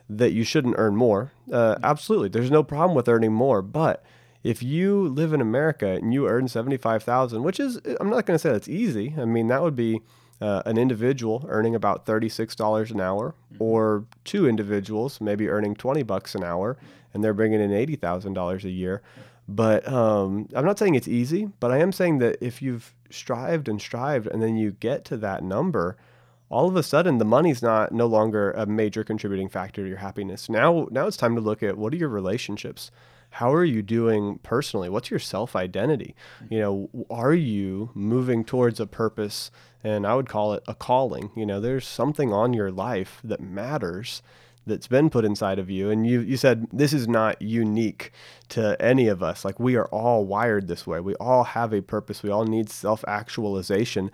that 0.08 0.32
you 0.32 0.44
shouldn't 0.44 0.76
earn 0.78 0.94
more. 0.94 1.32
Uh, 1.52 1.74
absolutely, 1.82 2.28
there's 2.28 2.50
no 2.50 2.62
problem 2.62 2.94
with 2.94 3.08
earning 3.08 3.32
more, 3.32 3.60
but 3.60 4.04
if 4.44 4.62
you 4.62 5.08
live 5.08 5.32
in 5.32 5.40
America 5.40 5.88
and 5.88 6.14
you 6.14 6.28
earn 6.28 6.46
75,000, 6.46 7.42
which 7.42 7.58
is 7.58 7.80
I'm 8.00 8.08
not 8.08 8.24
going 8.24 8.36
to 8.36 8.38
say 8.38 8.52
that's 8.52 8.68
easy. 8.68 9.16
I 9.18 9.24
mean, 9.24 9.48
that 9.48 9.62
would 9.62 9.74
be 9.74 10.00
uh, 10.40 10.62
an 10.66 10.78
individual 10.78 11.44
earning 11.48 11.74
about 11.74 12.06
$36 12.06 12.90
an 12.90 13.00
hour 13.00 13.34
mm-hmm. 13.52 13.62
or 13.62 14.04
two 14.24 14.48
individuals 14.48 15.20
maybe 15.20 15.48
earning 15.48 15.74
20 15.74 16.02
bucks 16.02 16.34
an 16.34 16.44
hour 16.44 16.76
and 17.14 17.24
they're 17.24 17.34
bringing 17.34 17.60
in 17.60 17.70
$80,000 17.70 18.64
a 18.64 18.70
year. 18.70 19.02
But 19.48 19.86
um, 19.88 20.48
I'm 20.54 20.64
not 20.64 20.78
saying 20.78 20.96
it's 20.96 21.08
easy, 21.08 21.50
but 21.60 21.70
I 21.70 21.78
am 21.78 21.92
saying 21.92 22.18
that 22.18 22.36
if 22.40 22.60
you've 22.60 22.94
strived 23.10 23.68
and 23.68 23.80
strived 23.80 24.26
and 24.26 24.42
then 24.42 24.56
you 24.56 24.72
get 24.72 25.04
to 25.06 25.16
that 25.18 25.42
number, 25.42 25.96
all 26.48 26.68
of 26.68 26.76
a 26.76 26.82
sudden 26.82 27.18
the 27.18 27.24
money's 27.24 27.62
not 27.62 27.92
no 27.92 28.06
longer 28.06 28.52
a 28.52 28.66
major 28.66 29.04
contributing 29.04 29.48
factor 29.48 29.82
to 29.82 29.88
your 29.88 29.98
happiness. 29.98 30.48
Now 30.48 30.88
now 30.90 31.06
it's 31.06 31.16
time 31.16 31.34
to 31.34 31.40
look 31.40 31.62
at 31.62 31.76
what 31.76 31.92
are 31.92 31.96
your 31.96 32.08
relationships? 32.08 32.90
how 33.36 33.52
are 33.52 33.64
you 33.64 33.82
doing 33.82 34.38
personally? 34.42 34.88
What's 34.88 35.10
your 35.10 35.20
self 35.20 35.54
identity? 35.54 36.14
Mm. 36.44 36.52
You 36.52 36.58
know, 36.60 37.06
are 37.10 37.34
you 37.34 37.90
moving 37.94 38.44
towards 38.44 38.80
a 38.80 38.86
purpose? 38.86 39.50
And 39.84 40.06
I 40.06 40.14
would 40.14 40.28
call 40.28 40.54
it 40.54 40.64
a 40.66 40.74
calling. 40.74 41.30
You 41.36 41.44
know, 41.46 41.60
there's 41.60 41.86
something 41.86 42.32
on 42.32 42.54
your 42.54 42.70
life 42.70 43.20
that 43.22 43.40
matters 43.40 44.22
that's 44.66 44.88
been 44.88 45.10
put 45.10 45.24
inside 45.24 45.58
of 45.58 45.70
you. 45.70 45.90
And 45.90 46.06
you, 46.06 46.20
you 46.20 46.36
said 46.36 46.66
this 46.72 46.92
is 46.92 47.06
not 47.06 47.40
unique 47.40 48.10
to 48.48 48.80
any 48.80 49.06
of 49.06 49.22
us. 49.22 49.44
Like 49.44 49.60
we 49.60 49.76
are 49.76 49.86
all 49.86 50.24
wired 50.24 50.66
this 50.66 50.86
way. 50.86 50.98
We 51.00 51.14
all 51.16 51.44
have 51.44 51.74
a 51.74 51.82
purpose. 51.82 52.22
We 52.22 52.30
all 52.30 52.44
need 52.44 52.70
self 52.70 53.04
actualization. 53.06 54.10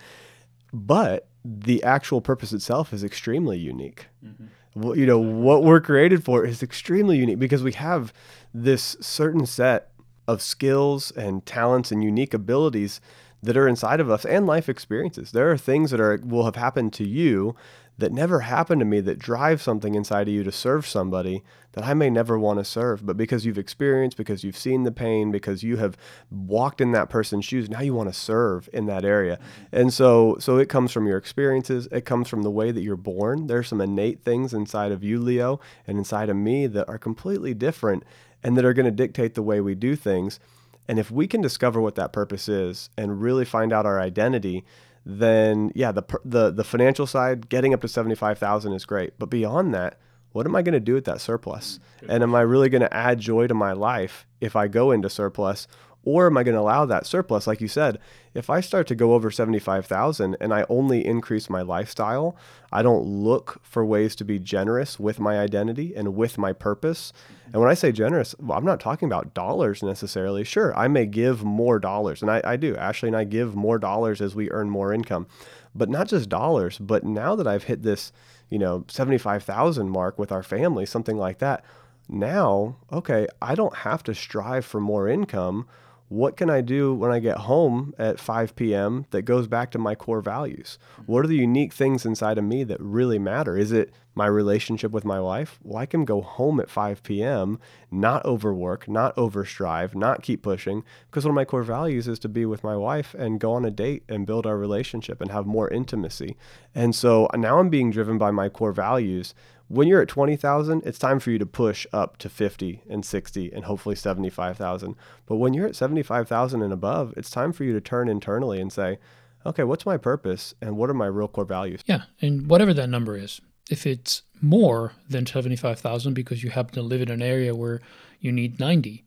But 0.73 1.29
the 1.45 1.83
actual 1.83 2.21
purpose 2.21 2.53
itself 2.53 2.93
is 2.93 3.05
extremely 3.05 3.59
unique. 3.59 4.07
Mm-hmm 4.25 4.47
you 4.75 5.07
know 5.07 5.19
what 5.19 5.63
we're 5.63 5.81
created 5.81 6.25
for 6.25 6.45
is 6.45 6.63
extremely 6.63 7.19
unique 7.19 7.39
because 7.39 7.63
we 7.63 7.73
have 7.73 8.13
this 8.55 8.97
certain 9.01 9.47
set 9.47 9.91
of 10.27 10.41
skills 10.41 11.11
and 11.11 11.45
talents 11.45 11.93
and 11.93 12.03
unique 12.03 12.33
abilities 12.33 13.01
that 13.43 13.57
are 13.57 13.69
inside 13.69 14.01
of 14.01 14.09
us 14.09 14.25
and 14.25 14.47
life 14.47 14.69
experiences. 14.69 15.33
There 15.33 15.51
are 15.51 15.59
things 15.59 15.91
that 15.91 16.01
are 16.01 16.21
will 16.23 16.45
have 16.45 16.57
happened 16.57 16.93
to 16.95 17.07
you 17.07 17.55
that 17.99 18.13
never 18.13 18.41
happened 18.41 18.81
to 18.81 18.85
me 18.85 19.01
that 19.01 19.19
drive 19.19 19.61
something 19.63 19.95
inside 19.95 20.29
of 20.29 20.35
you 20.35 20.43
to 20.43 20.53
serve 20.53 20.87
somebody 20.87 21.43
that 21.73 21.85
I 21.85 21.95
may 21.95 22.11
never 22.11 22.39
want 22.39 22.59
to 22.59 22.65
serve. 22.65 23.05
But 23.05 23.17
because 23.17 23.47
you've 23.47 23.59
experienced, 23.59 24.17
because 24.17 24.45
you've 24.45 24.57
seen 24.57 24.83
the 24.83 24.93
pain, 24.93 25.31
because 25.31 25.63
you 25.63 25.77
have 25.77 25.97
walked 26.31 26.81
in 26.81 26.93
that 26.93 27.11
person's 27.11 27.45
shoes, 27.45 27.69
now 27.69 27.81
you 27.81 27.95
want 27.95 28.09
to 28.09 28.19
serve 28.19 28.69
in 28.73 28.87
that 28.87 29.05
area. 29.05 29.39
And 29.71 29.93
so 29.93 30.37
so 30.41 30.59
it 30.59 30.69
comes 30.69 30.93
from 30.93 31.07
your 31.07 31.19
experiences, 31.19 31.87
it 31.93 32.05
comes 32.05 32.29
from 32.29 32.43
the 32.43 32.51
way 32.51 32.73
that 32.73 32.83
you're 32.83 32.97
born. 32.97 33.47
There's 33.47 33.69
some 33.69 33.81
innate 33.81 34.23
things 34.23 34.53
inside 34.55 34.93
of 34.93 35.05
you, 35.05 35.21
Leo, 35.21 35.61
and 35.87 35.99
inside 35.99 36.29
of 36.29 36.37
me 36.37 36.67
that 36.69 36.89
are 36.89 36.99
completely 36.99 37.55
different 37.55 38.05
and 38.43 38.57
that 38.57 38.65
are 38.65 38.75
going 38.75 38.87
to 38.87 38.91
dictate 38.91 39.35
the 39.35 39.43
way 39.43 39.61
we 39.61 39.75
do 39.75 39.97
things. 39.97 40.41
And 40.89 40.99
if 40.99 41.11
we 41.11 41.27
can 41.27 41.41
discover 41.41 41.81
what 41.81 41.95
that 41.95 42.13
purpose 42.13 42.49
is 42.49 42.91
and 42.97 43.23
really 43.23 43.45
find 43.45 43.73
out 43.73 43.87
our 43.87 44.01
identity, 44.01 44.65
then 45.05 45.73
yeah, 45.75 45.93
the 45.93 46.03
the 46.25 46.51
the 46.51 46.65
financial 46.65 47.07
side, 47.07 47.49
getting 47.49 47.75
up 47.75 47.81
to 47.81 47.89
seventy 47.89 48.15
five 48.15 48.39
thousand 48.39 48.73
is 48.73 48.85
great. 48.85 49.19
But 49.19 49.31
beyond 49.31 49.75
that, 49.75 49.99
what 50.33 50.47
am 50.47 50.57
I 50.57 50.63
going 50.63 50.75
to 50.75 50.81
do 50.81 50.95
with 50.95 51.05
that 51.05 51.21
surplus? 51.21 51.79
Mm, 52.03 52.09
and 52.09 52.23
am 52.23 52.35
I 52.35 52.41
really 52.43 52.69
going 52.69 52.83
to 52.83 52.95
add 52.95 53.19
joy 53.19 53.47
to 53.47 53.55
my 53.55 53.73
life 53.73 54.27
if 54.41 54.57
I 54.57 54.69
go 54.69 54.91
into 54.91 55.11
surplus, 55.11 55.67
or 56.05 56.27
am 56.27 56.37
I 56.37 56.43
going 56.43 56.55
to 56.55 56.61
allow 56.61 56.85
that 56.85 57.07
surplus? 57.07 57.47
Like 57.47 57.61
you 57.61 57.69
said, 57.69 57.99
if 58.35 58.51
I 58.51 58.61
start 58.61 58.87
to 58.89 58.95
go 58.95 59.15
over 59.15 59.31
75,000 59.31 60.37
and 60.41 60.53
I 60.53 60.65
only 60.69 61.07
increase 61.07 61.49
my 61.49 61.63
lifestyle, 61.63 62.37
I 62.73 62.83
don't 62.83 63.05
look 63.05 63.61
for 63.63 63.85
ways 63.85 64.17
to 64.17 64.25
be 64.25 64.39
generous 64.39 64.99
with 64.99 65.21
my 65.21 65.39
identity 65.39 65.95
and 65.95 66.17
with 66.17 66.39
my 66.39 66.53
purpose. 66.53 67.13
And 67.53 67.61
when 67.61 67.71
I 67.71 67.75
say 67.75 67.93
generous, 67.93 68.35
well, 68.41 68.59
I'm 68.59 68.65
not 68.65 68.81
talking 68.81 69.07
about 69.07 69.35
dollars 69.35 69.83
necessarily. 69.83 70.43
Sure, 70.43 70.77
I 70.77 70.89
may 70.89 71.07
give 71.07 71.45
more 71.45 71.79
dollars, 71.79 72.23
and 72.23 72.31
I, 72.31 72.41
I 72.45 72.57
do. 72.57 72.75
Ashley 72.77 73.09
and 73.09 73.17
I 73.17 73.25
give 73.25 73.55
more 73.55 73.79
dollars 73.79 74.21
as 74.21 74.35
we 74.35 74.51
earn 74.51 74.71
more 74.71 74.93
income, 74.93 75.27
but 75.75 75.89
not 75.89 76.09
just 76.09 76.29
dollars. 76.29 76.79
But 76.79 77.05
now 77.05 77.37
that 77.37 77.47
I've 77.47 77.65
hit 77.65 77.83
this, 77.83 78.13
you 78.49 78.59
know, 78.59 78.85
75,000 78.89 79.89
mark 79.89 80.19
with 80.19 80.33
our 80.33 80.43
family, 80.43 80.87
something 80.87 81.17
like 81.17 81.39
that, 81.39 81.65
now, 82.09 82.77
okay, 82.93 83.27
I 83.41 83.55
don't 83.55 83.77
have 83.77 84.03
to 84.05 84.15
strive 84.15 84.65
for 84.65 84.81
more 84.81 85.09
income 85.09 85.67
what 86.13 86.37
can 86.37 86.51
I 86.51 86.61
do 86.61 86.93
when 86.93 87.11
I 87.11 87.21
get 87.21 87.39
home 87.39 87.95
at 87.99 88.21
5 88.21 88.55
p.m. 88.55 89.07
that 89.13 89.23
goes 89.23 89.47
back 89.47 89.71
to 89.71 89.79
my 89.79 89.95
core 89.95 90.21
values? 90.21 90.79
What 91.07 91.25
are 91.25 91.29
the 91.29 91.37
unique 91.37 91.73
things 91.73 92.05
inside 92.05 92.37
of 92.37 92.45
me 92.45 92.65
that 92.65 92.81
really 92.83 93.19
matter? 93.19 93.57
Is 93.57 93.73
it 93.73 93.95
my 94.15 94.27
relationship 94.27 94.93
with 94.93 95.07
my 95.07 95.19
wife? 95.19 95.59
Well, 95.63 95.79
I 95.79 95.87
can 95.87 96.05
go 96.05 96.21
home 96.21 96.61
at 96.61 96.69
5 96.69 97.03
p.m., 97.03 97.59
not 97.91 98.23
overwork, 98.27 98.87
not 98.87 99.17
overstrive, 99.17 99.95
not 99.95 100.23
keep 100.23 100.43
pushing, 100.43 100.85
because 101.11 101.25
one 101.25 101.31
of 101.31 101.37
my 101.37 101.47
core 101.47 101.63
values 101.63 102.07
is 102.07 102.19
to 102.19 102.29
be 102.29 102.45
with 102.45 102.63
my 102.63 102.77
wife 102.77 103.15
and 103.15 103.41
go 103.41 103.55
on 103.55 103.65
a 103.65 103.71
date 103.71 104.03
and 104.07 104.27
build 104.27 104.47
our 104.47 104.59
relationship 104.59 105.23
and 105.23 105.31
have 105.31 105.47
more 105.47 105.71
intimacy. 105.71 106.37
And 106.75 106.95
so 106.95 107.27
uh, 107.33 107.39
now 107.39 107.59
I'm 107.59 107.71
being 107.71 107.91
driven 107.91 108.19
by 108.19 108.31
my 108.31 108.51
core 108.51 108.73
values 108.73 109.35
when 109.73 109.89
you're 109.89 110.03
at 110.03 110.09
20,000, 110.09 110.83
it's 110.85 110.99
time 110.99 111.19
for 111.19 111.31
you 111.31 111.39
to 111.39 111.47
push 111.47 111.87
up 111.95 112.19
to 112.19 112.29
50 112.29 112.83
and 112.91 113.07
60 113.07 113.53
and 113.55 113.65
hopefully 113.65 113.97
75,000. 113.97 114.95
But 115.25 115.37
when 115.37 115.55
you're 115.55 115.67
at 115.67 115.75
75,000 115.75 116.61
and 116.61 116.73
above, 116.75 117.15
it's 117.17 117.31
time 117.31 117.53
for 117.53 117.65
you 117.65 117.73
to 117.73 117.81
turn 117.81 118.07
internally 118.07 118.61
and 118.61 118.71
say, 118.71 118.99
okay, 119.47 119.65
what's 119.65 119.87
my 119.87 119.97
purpose 119.97 120.55
and 120.61 120.77
what 120.77 120.91
are 120.91 120.95
my 120.95 121.07
real 121.07 121.27
core 121.27 121.47
values? 121.47 121.81
Yeah, 121.87 122.03
and 122.21 122.49
whatever 122.49 122.75
that 122.75 122.91
number 122.91 123.17
is, 123.17 123.41
if 123.71 123.87
it's 123.87 124.23
more 124.43 124.93
than 125.09 125.25
75,000 125.25 126.13
because 126.13 126.45
you 126.45 126.51
happen 126.51 126.75
to 126.75 126.83
live 126.83 127.01
in 127.01 127.11
an 127.11 127.23
area 127.23 127.55
where 127.55 127.81
you 128.21 128.31
need 128.31 128.61
90, 128.61 129.05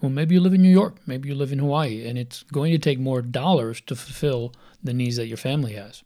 well, 0.00 0.12
maybe 0.12 0.36
you 0.36 0.40
live 0.40 0.54
in 0.54 0.62
New 0.62 0.68
York, 0.68 0.94
maybe 1.06 1.28
you 1.28 1.34
live 1.34 1.50
in 1.50 1.58
Hawaii, 1.58 2.06
and 2.06 2.16
it's 2.16 2.44
going 2.44 2.70
to 2.70 2.78
take 2.78 3.00
more 3.00 3.20
dollars 3.20 3.80
to 3.80 3.96
fulfill 3.96 4.52
the 4.80 4.94
needs 4.94 5.16
that 5.16 5.26
your 5.26 5.38
family 5.38 5.72
has. 5.72 6.04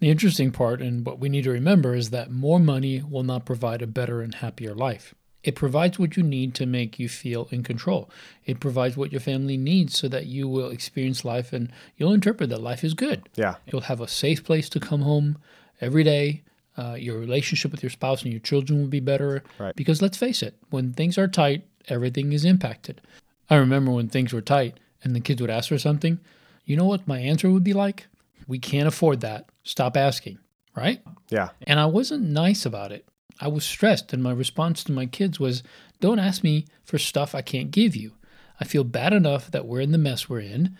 The 0.00 0.10
interesting 0.10 0.50
part, 0.50 0.80
and 0.80 1.04
what 1.04 1.18
we 1.18 1.28
need 1.28 1.44
to 1.44 1.50
remember, 1.50 1.94
is 1.94 2.10
that 2.10 2.30
more 2.30 2.58
money 2.58 3.02
will 3.02 3.22
not 3.22 3.44
provide 3.44 3.82
a 3.82 3.86
better 3.86 4.22
and 4.22 4.34
happier 4.34 4.74
life. 4.74 5.14
It 5.42 5.54
provides 5.54 5.98
what 5.98 6.16
you 6.16 6.22
need 6.22 6.54
to 6.56 6.66
make 6.66 6.98
you 6.98 7.08
feel 7.08 7.48
in 7.50 7.62
control. 7.62 8.10
It 8.44 8.60
provides 8.60 8.96
what 8.96 9.12
your 9.12 9.20
family 9.20 9.56
needs 9.56 9.98
so 9.98 10.08
that 10.08 10.26
you 10.26 10.48
will 10.48 10.70
experience 10.70 11.24
life 11.24 11.52
and 11.52 11.70
you'll 11.96 12.12
interpret 12.12 12.50
that 12.50 12.60
life 12.60 12.84
is 12.84 12.94
good. 12.94 13.28
Yeah. 13.36 13.56
You'll 13.66 13.82
have 13.82 14.00
a 14.00 14.08
safe 14.08 14.44
place 14.44 14.68
to 14.70 14.80
come 14.80 15.00
home 15.02 15.38
every 15.80 16.04
day. 16.04 16.42
Uh, 16.76 16.96
your 16.98 17.18
relationship 17.18 17.70
with 17.70 17.82
your 17.82 17.90
spouse 17.90 18.22
and 18.22 18.32
your 18.32 18.40
children 18.40 18.80
will 18.80 18.88
be 18.88 19.00
better. 19.00 19.42
Right. 19.58 19.74
Because 19.74 20.02
let's 20.02 20.18
face 20.18 20.42
it, 20.42 20.56
when 20.70 20.92
things 20.92 21.16
are 21.16 21.28
tight, 21.28 21.66
everything 21.88 22.32
is 22.32 22.44
impacted. 22.44 23.00
I 23.48 23.56
remember 23.56 23.92
when 23.92 24.08
things 24.08 24.32
were 24.32 24.42
tight 24.42 24.78
and 25.02 25.16
the 25.16 25.20
kids 25.20 25.40
would 25.40 25.50
ask 25.50 25.68
for 25.70 25.78
something, 25.78 26.20
you 26.64 26.76
know 26.76 26.84
what 26.84 27.08
my 27.08 27.18
answer 27.18 27.50
would 27.50 27.64
be 27.64 27.72
like? 27.72 28.06
We 28.50 28.58
can't 28.58 28.88
afford 28.88 29.20
that. 29.20 29.48
Stop 29.62 29.96
asking, 29.96 30.38
right? 30.76 31.00
Yeah. 31.28 31.50
And 31.68 31.78
I 31.78 31.86
wasn't 31.86 32.28
nice 32.28 32.66
about 32.66 32.90
it. 32.90 33.06
I 33.40 33.46
was 33.46 33.64
stressed, 33.64 34.12
and 34.12 34.20
my 34.20 34.32
response 34.32 34.82
to 34.84 34.92
my 34.92 35.06
kids 35.06 35.38
was, 35.38 35.62
Don't 36.00 36.18
ask 36.18 36.42
me 36.42 36.66
for 36.82 36.98
stuff 36.98 37.32
I 37.32 37.42
can't 37.42 37.70
give 37.70 37.94
you. 37.94 38.14
I 38.60 38.64
feel 38.64 38.82
bad 38.82 39.12
enough 39.12 39.52
that 39.52 39.66
we're 39.66 39.80
in 39.80 39.92
the 39.92 39.98
mess 39.98 40.28
we're 40.28 40.40
in, 40.40 40.76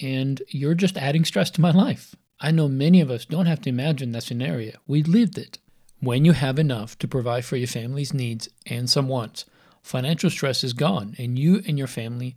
and 0.00 0.40
you're 0.48 0.74
just 0.74 0.96
adding 0.96 1.26
stress 1.26 1.50
to 1.50 1.60
my 1.60 1.72
life. 1.72 2.16
I 2.40 2.52
know 2.52 2.68
many 2.68 3.02
of 3.02 3.10
us 3.10 3.26
don't 3.26 3.44
have 3.44 3.60
to 3.62 3.68
imagine 3.68 4.12
that 4.12 4.22
scenario. 4.22 4.78
We 4.86 5.02
lived 5.02 5.36
it. 5.36 5.58
When 6.00 6.24
you 6.24 6.32
have 6.32 6.58
enough 6.58 6.98
to 7.00 7.06
provide 7.06 7.44
for 7.44 7.56
your 7.56 7.68
family's 7.68 8.14
needs 8.14 8.48
and 8.64 8.88
some 8.88 9.08
wants, 9.08 9.44
financial 9.82 10.30
stress 10.30 10.64
is 10.64 10.72
gone 10.72 11.14
and 11.18 11.38
you 11.38 11.60
and 11.66 11.76
your 11.76 11.86
family 11.86 12.34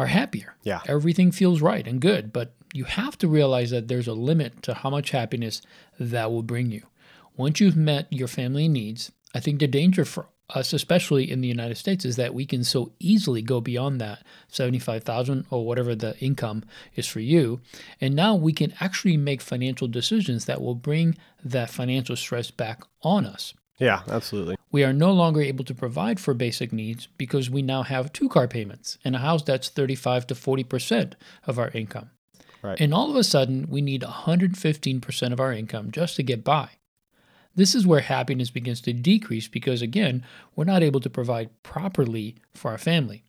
are 0.00 0.06
happier. 0.06 0.54
Yeah. 0.62 0.80
Everything 0.86 1.30
feels 1.30 1.60
right 1.60 1.86
and 1.86 2.00
good, 2.00 2.32
but 2.32 2.54
you 2.72 2.84
have 2.84 3.18
to 3.18 3.28
realize 3.28 3.70
that 3.70 3.88
there's 3.88 4.08
a 4.08 4.14
limit 4.14 4.62
to 4.62 4.74
how 4.74 4.90
much 4.90 5.10
happiness 5.10 5.60
that 5.98 6.30
will 6.30 6.42
bring 6.42 6.70
you. 6.70 6.82
Once 7.36 7.60
you've 7.60 7.76
met 7.76 8.06
your 8.10 8.28
family 8.28 8.68
needs, 8.68 9.12
I 9.34 9.40
think 9.40 9.60
the 9.60 9.66
danger 9.66 10.04
for 10.04 10.28
us, 10.54 10.72
especially 10.72 11.30
in 11.30 11.40
the 11.40 11.48
United 11.48 11.76
States, 11.76 12.04
is 12.04 12.16
that 12.16 12.34
we 12.34 12.44
can 12.44 12.64
so 12.64 12.92
easily 12.98 13.42
go 13.42 13.60
beyond 13.60 14.00
that 14.00 14.22
75,000 14.48 15.46
or 15.50 15.64
whatever 15.64 15.94
the 15.94 16.18
income 16.18 16.64
is 16.96 17.06
for 17.06 17.20
you. 17.20 17.60
And 18.00 18.14
now 18.14 18.34
we 18.34 18.52
can 18.52 18.74
actually 18.80 19.16
make 19.16 19.40
financial 19.40 19.88
decisions 19.88 20.46
that 20.46 20.60
will 20.60 20.74
bring 20.74 21.16
that 21.44 21.70
financial 21.70 22.16
stress 22.16 22.50
back 22.50 22.82
on 23.02 23.26
us. 23.26 23.54
Yeah, 23.80 24.02
absolutely. 24.08 24.56
We 24.70 24.84
are 24.84 24.92
no 24.92 25.10
longer 25.10 25.40
able 25.40 25.64
to 25.64 25.74
provide 25.74 26.20
for 26.20 26.34
basic 26.34 26.72
needs 26.72 27.08
because 27.16 27.50
we 27.50 27.62
now 27.62 27.82
have 27.82 28.12
two 28.12 28.28
car 28.28 28.46
payments 28.46 28.98
and 29.04 29.16
a 29.16 29.20
house 29.20 29.42
that's 29.42 29.68
35 29.68 30.26
to 30.28 30.34
40% 30.34 31.14
of 31.46 31.58
our 31.58 31.70
income. 31.70 32.10
Right. 32.62 32.78
And 32.78 32.92
all 32.92 33.10
of 33.10 33.16
a 33.16 33.24
sudden, 33.24 33.66
we 33.70 33.80
need 33.80 34.02
115% 34.02 35.32
of 35.32 35.40
our 35.40 35.52
income 35.52 35.90
just 35.90 36.16
to 36.16 36.22
get 36.22 36.44
by. 36.44 36.68
This 37.56 37.74
is 37.74 37.86
where 37.86 38.00
happiness 38.00 38.50
begins 38.50 38.80
to 38.82 38.92
decrease 38.92 39.48
because, 39.48 39.82
again, 39.82 40.24
we're 40.54 40.64
not 40.64 40.82
able 40.82 41.00
to 41.00 41.10
provide 41.10 41.50
properly 41.62 42.36
for 42.54 42.70
our 42.70 42.78
family. 42.78 43.24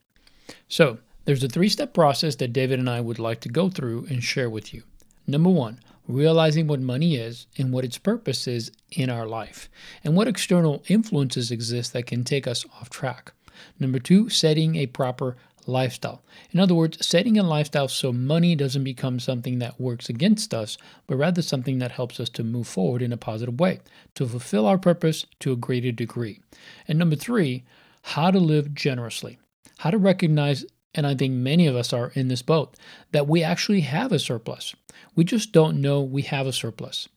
So, 0.68 1.00
there's 1.26 1.44
a 1.44 1.48
three 1.50 1.70
step 1.70 1.94
process 1.94 2.36
that 2.36 2.54
David 2.54 2.80
and 2.80 2.90
I 2.90 3.00
would 3.00 3.20
like 3.20 3.40
to 3.42 3.50
go 3.50 3.70
through 3.70 4.08
and 4.10 4.24
share 4.24 4.50
with 4.50 4.74
you. 4.74 4.84
Number 5.28 5.50
one, 5.50 5.80
realizing 6.12 6.68
what 6.68 6.80
money 6.80 7.16
is 7.16 7.48
and 7.58 7.72
what 7.72 7.86
its 7.86 7.98
purpose 7.98 8.48
is 8.48 8.72
in 8.92 9.10
our 9.10 9.26
life, 9.26 9.70
and 10.04 10.16
what 10.16 10.28
external 10.28 10.84
influences 10.88 11.52
exist 11.52 11.94
that 11.94 12.06
can 12.06 12.24
take 12.24 12.48
us 12.48 12.66
off 12.80 12.90
track. 12.90 13.34
Number 13.80 14.00
two, 14.00 14.30
setting 14.30 14.76
a 14.76 14.88
proper 14.88 15.38
lifestyle. 15.68 16.24
In 16.52 16.60
other 16.60 16.74
words, 16.74 17.06
setting 17.06 17.38
a 17.38 17.44
lifestyle 17.44 17.88
so 17.88 18.12
money 18.12 18.56
doesn't 18.56 18.84
become 18.84 19.20
something 19.20 19.60
that 19.60 19.80
works 19.80 20.10
against 20.10 20.54
us, 20.54 20.78
but 21.08 21.18
rather 21.18 21.42
something 21.42 21.80
that 21.80 21.92
helps 21.92 22.20
us 22.20 22.30
to 22.30 22.44
move 22.44 22.68
forward 22.68 23.02
in 23.02 23.14
a 23.14 23.18
positive 23.18 23.60
way, 23.60 23.80
to 24.16 24.26
fulfill 24.26 24.66
our 24.66 24.78
purpose 24.78 25.26
to 25.40 25.52
a 25.52 25.58
greater 25.58 25.92
degree. 25.92 26.40
And 26.88 26.98
number 26.98 27.16
three, 27.16 27.64
how 28.02 28.32
to 28.32 28.40
live 28.40 28.74
generously, 28.74 29.38
how 29.78 29.92
to 29.92 29.98
recognize, 29.98 30.66
and 30.94 31.08
I 31.08 31.16
think 31.16 31.34
many 31.34 31.68
of 31.68 31.76
us 31.76 31.94
are 31.94 32.12
in 32.16 32.28
this 32.28 32.42
boat, 32.42 32.76
that 33.12 33.28
we 33.28 33.44
actually 33.44 33.82
have 33.82 34.12
a 34.12 34.20
surplus. 34.20 34.76
We 35.16 35.24
just 35.24 35.52
don't 35.52 35.82
know 35.82 36.02
we 36.02 36.24
have 36.24 36.48
a 36.48 36.54
surplus. 36.54 37.08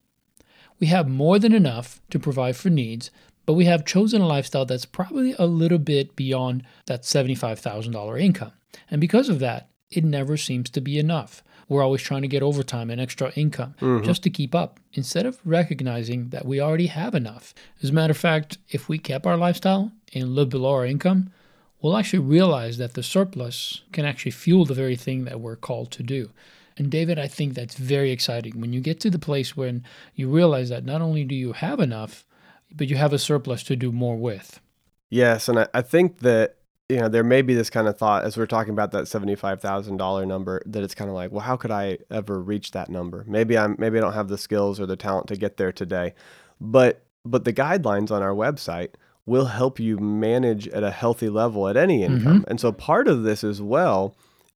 We 0.80 0.88
have 0.88 1.08
more 1.08 1.38
than 1.38 1.52
enough 1.52 2.00
to 2.10 2.18
provide 2.18 2.56
for 2.56 2.70
needs, 2.70 3.10
but 3.46 3.54
we 3.54 3.66
have 3.66 3.84
chosen 3.84 4.22
a 4.22 4.26
lifestyle 4.26 4.64
that's 4.64 4.84
probably 4.84 5.34
a 5.38 5.46
little 5.46 5.78
bit 5.78 6.16
beyond 6.16 6.64
that 6.86 7.02
$75,000 7.02 8.20
income. 8.20 8.52
And 8.90 9.00
because 9.00 9.28
of 9.28 9.38
that, 9.40 9.70
it 9.90 10.04
never 10.04 10.36
seems 10.36 10.70
to 10.70 10.80
be 10.80 10.98
enough. 10.98 11.42
We're 11.68 11.82
always 11.82 12.02
trying 12.02 12.22
to 12.22 12.28
get 12.28 12.42
overtime 12.42 12.90
and 12.90 13.00
extra 13.00 13.32
income 13.34 13.74
mm-hmm. 13.80 14.04
just 14.04 14.22
to 14.24 14.30
keep 14.30 14.54
up 14.54 14.80
instead 14.92 15.24
of 15.26 15.40
recognizing 15.44 16.28
that 16.28 16.44
we 16.44 16.60
already 16.60 16.88
have 16.88 17.14
enough. 17.14 17.54
As 17.82 17.90
a 17.90 17.92
matter 17.92 18.10
of 18.10 18.18
fact, 18.18 18.58
if 18.68 18.88
we 18.88 18.98
kept 18.98 19.26
our 19.26 19.36
lifestyle 19.36 19.92
and 20.12 20.34
lived 20.34 20.50
below 20.50 20.72
our 20.72 20.86
income, 20.86 21.32
we'll 21.84 21.98
actually 21.98 22.18
realize 22.18 22.78
that 22.78 22.94
the 22.94 23.02
surplus 23.02 23.82
can 23.92 24.06
actually 24.06 24.30
fuel 24.30 24.64
the 24.64 24.72
very 24.72 24.96
thing 24.96 25.26
that 25.26 25.38
we're 25.38 25.54
called 25.54 25.90
to 25.90 26.02
do. 26.02 26.30
And 26.78 26.90
David, 26.90 27.18
I 27.18 27.28
think 27.28 27.52
that's 27.52 27.74
very 27.74 28.10
exciting 28.10 28.58
when 28.58 28.72
you 28.72 28.80
get 28.80 29.00
to 29.00 29.10
the 29.10 29.18
place 29.18 29.54
when 29.54 29.84
you 30.14 30.30
realize 30.30 30.70
that 30.70 30.86
not 30.86 31.02
only 31.02 31.24
do 31.24 31.34
you 31.34 31.52
have 31.52 31.80
enough, 31.80 32.24
but 32.74 32.88
you 32.88 32.96
have 32.96 33.12
a 33.12 33.18
surplus 33.18 33.62
to 33.64 33.76
do 33.76 33.92
more 33.92 34.16
with. 34.16 34.60
Yes, 35.10 35.46
and 35.46 35.58
I, 35.58 35.66
I 35.74 35.82
think 35.82 36.20
that 36.20 36.56
you 36.88 36.96
know 36.96 37.08
there 37.08 37.22
may 37.22 37.42
be 37.42 37.54
this 37.54 37.68
kind 37.68 37.86
of 37.86 37.98
thought 37.98 38.24
as 38.24 38.38
we're 38.38 38.46
talking 38.46 38.72
about 38.72 38.90
that 38.92 39.06
seventy-five 39.06 39.60
thousand 39.60 39.98
dollar 39.98 40.24
number 40.24 40.62
that 40.64 40.82
it's 40.82 40.94
kind 40.94 41.10
of 41.10 41.14
like, 41.14 41.32
well, 41.32 41.42
how 41.42 41.56
could 41.56 41.70
I 41.70 41.98
ever 42.10 42.40
reach 42.40 42.70
that 42.70 42.88
number? 42.88 43.24
Maybe 43.28 43.58
I'm 43.58 43.76
maybe 43.78 43.98
I 43.98 44.00
don't 44.00 44.14
have 44.14 44.28
the 44.28 44.38
skills 44.38 44.80
or 44.80 44.86
the 44.86 44.96
talent 44.96 45.28
to 45.28 45.36
get 45.36 45.58
there 45.58 45.70
today, 45.70 46.14
but 46.58 47.04
but 47.26 47.44
the 47.44 47.52
guidelines 47.52 48.10
on 48.10 48.22
our 48.22 48.34
website 48.34 48.94
will 49.26 49.46
help 49.46 49.80
you 49.80 49.98
manage 49.98 50.68
at 50.68 50.82
a 50.82 50.90
healthy 50.90 51.28
level 51.28 51.68
at 51.68 51.76
any 51.76 52.02
income, 52.02 52.40
mm-hmm. 52.40 52.50
and 52.50 52.60
so 52.60 52.72
part 52.72 53.08
of 53.08 53.22
this 53.22 53.42
as 53.42 53.62
well 53.62 54.14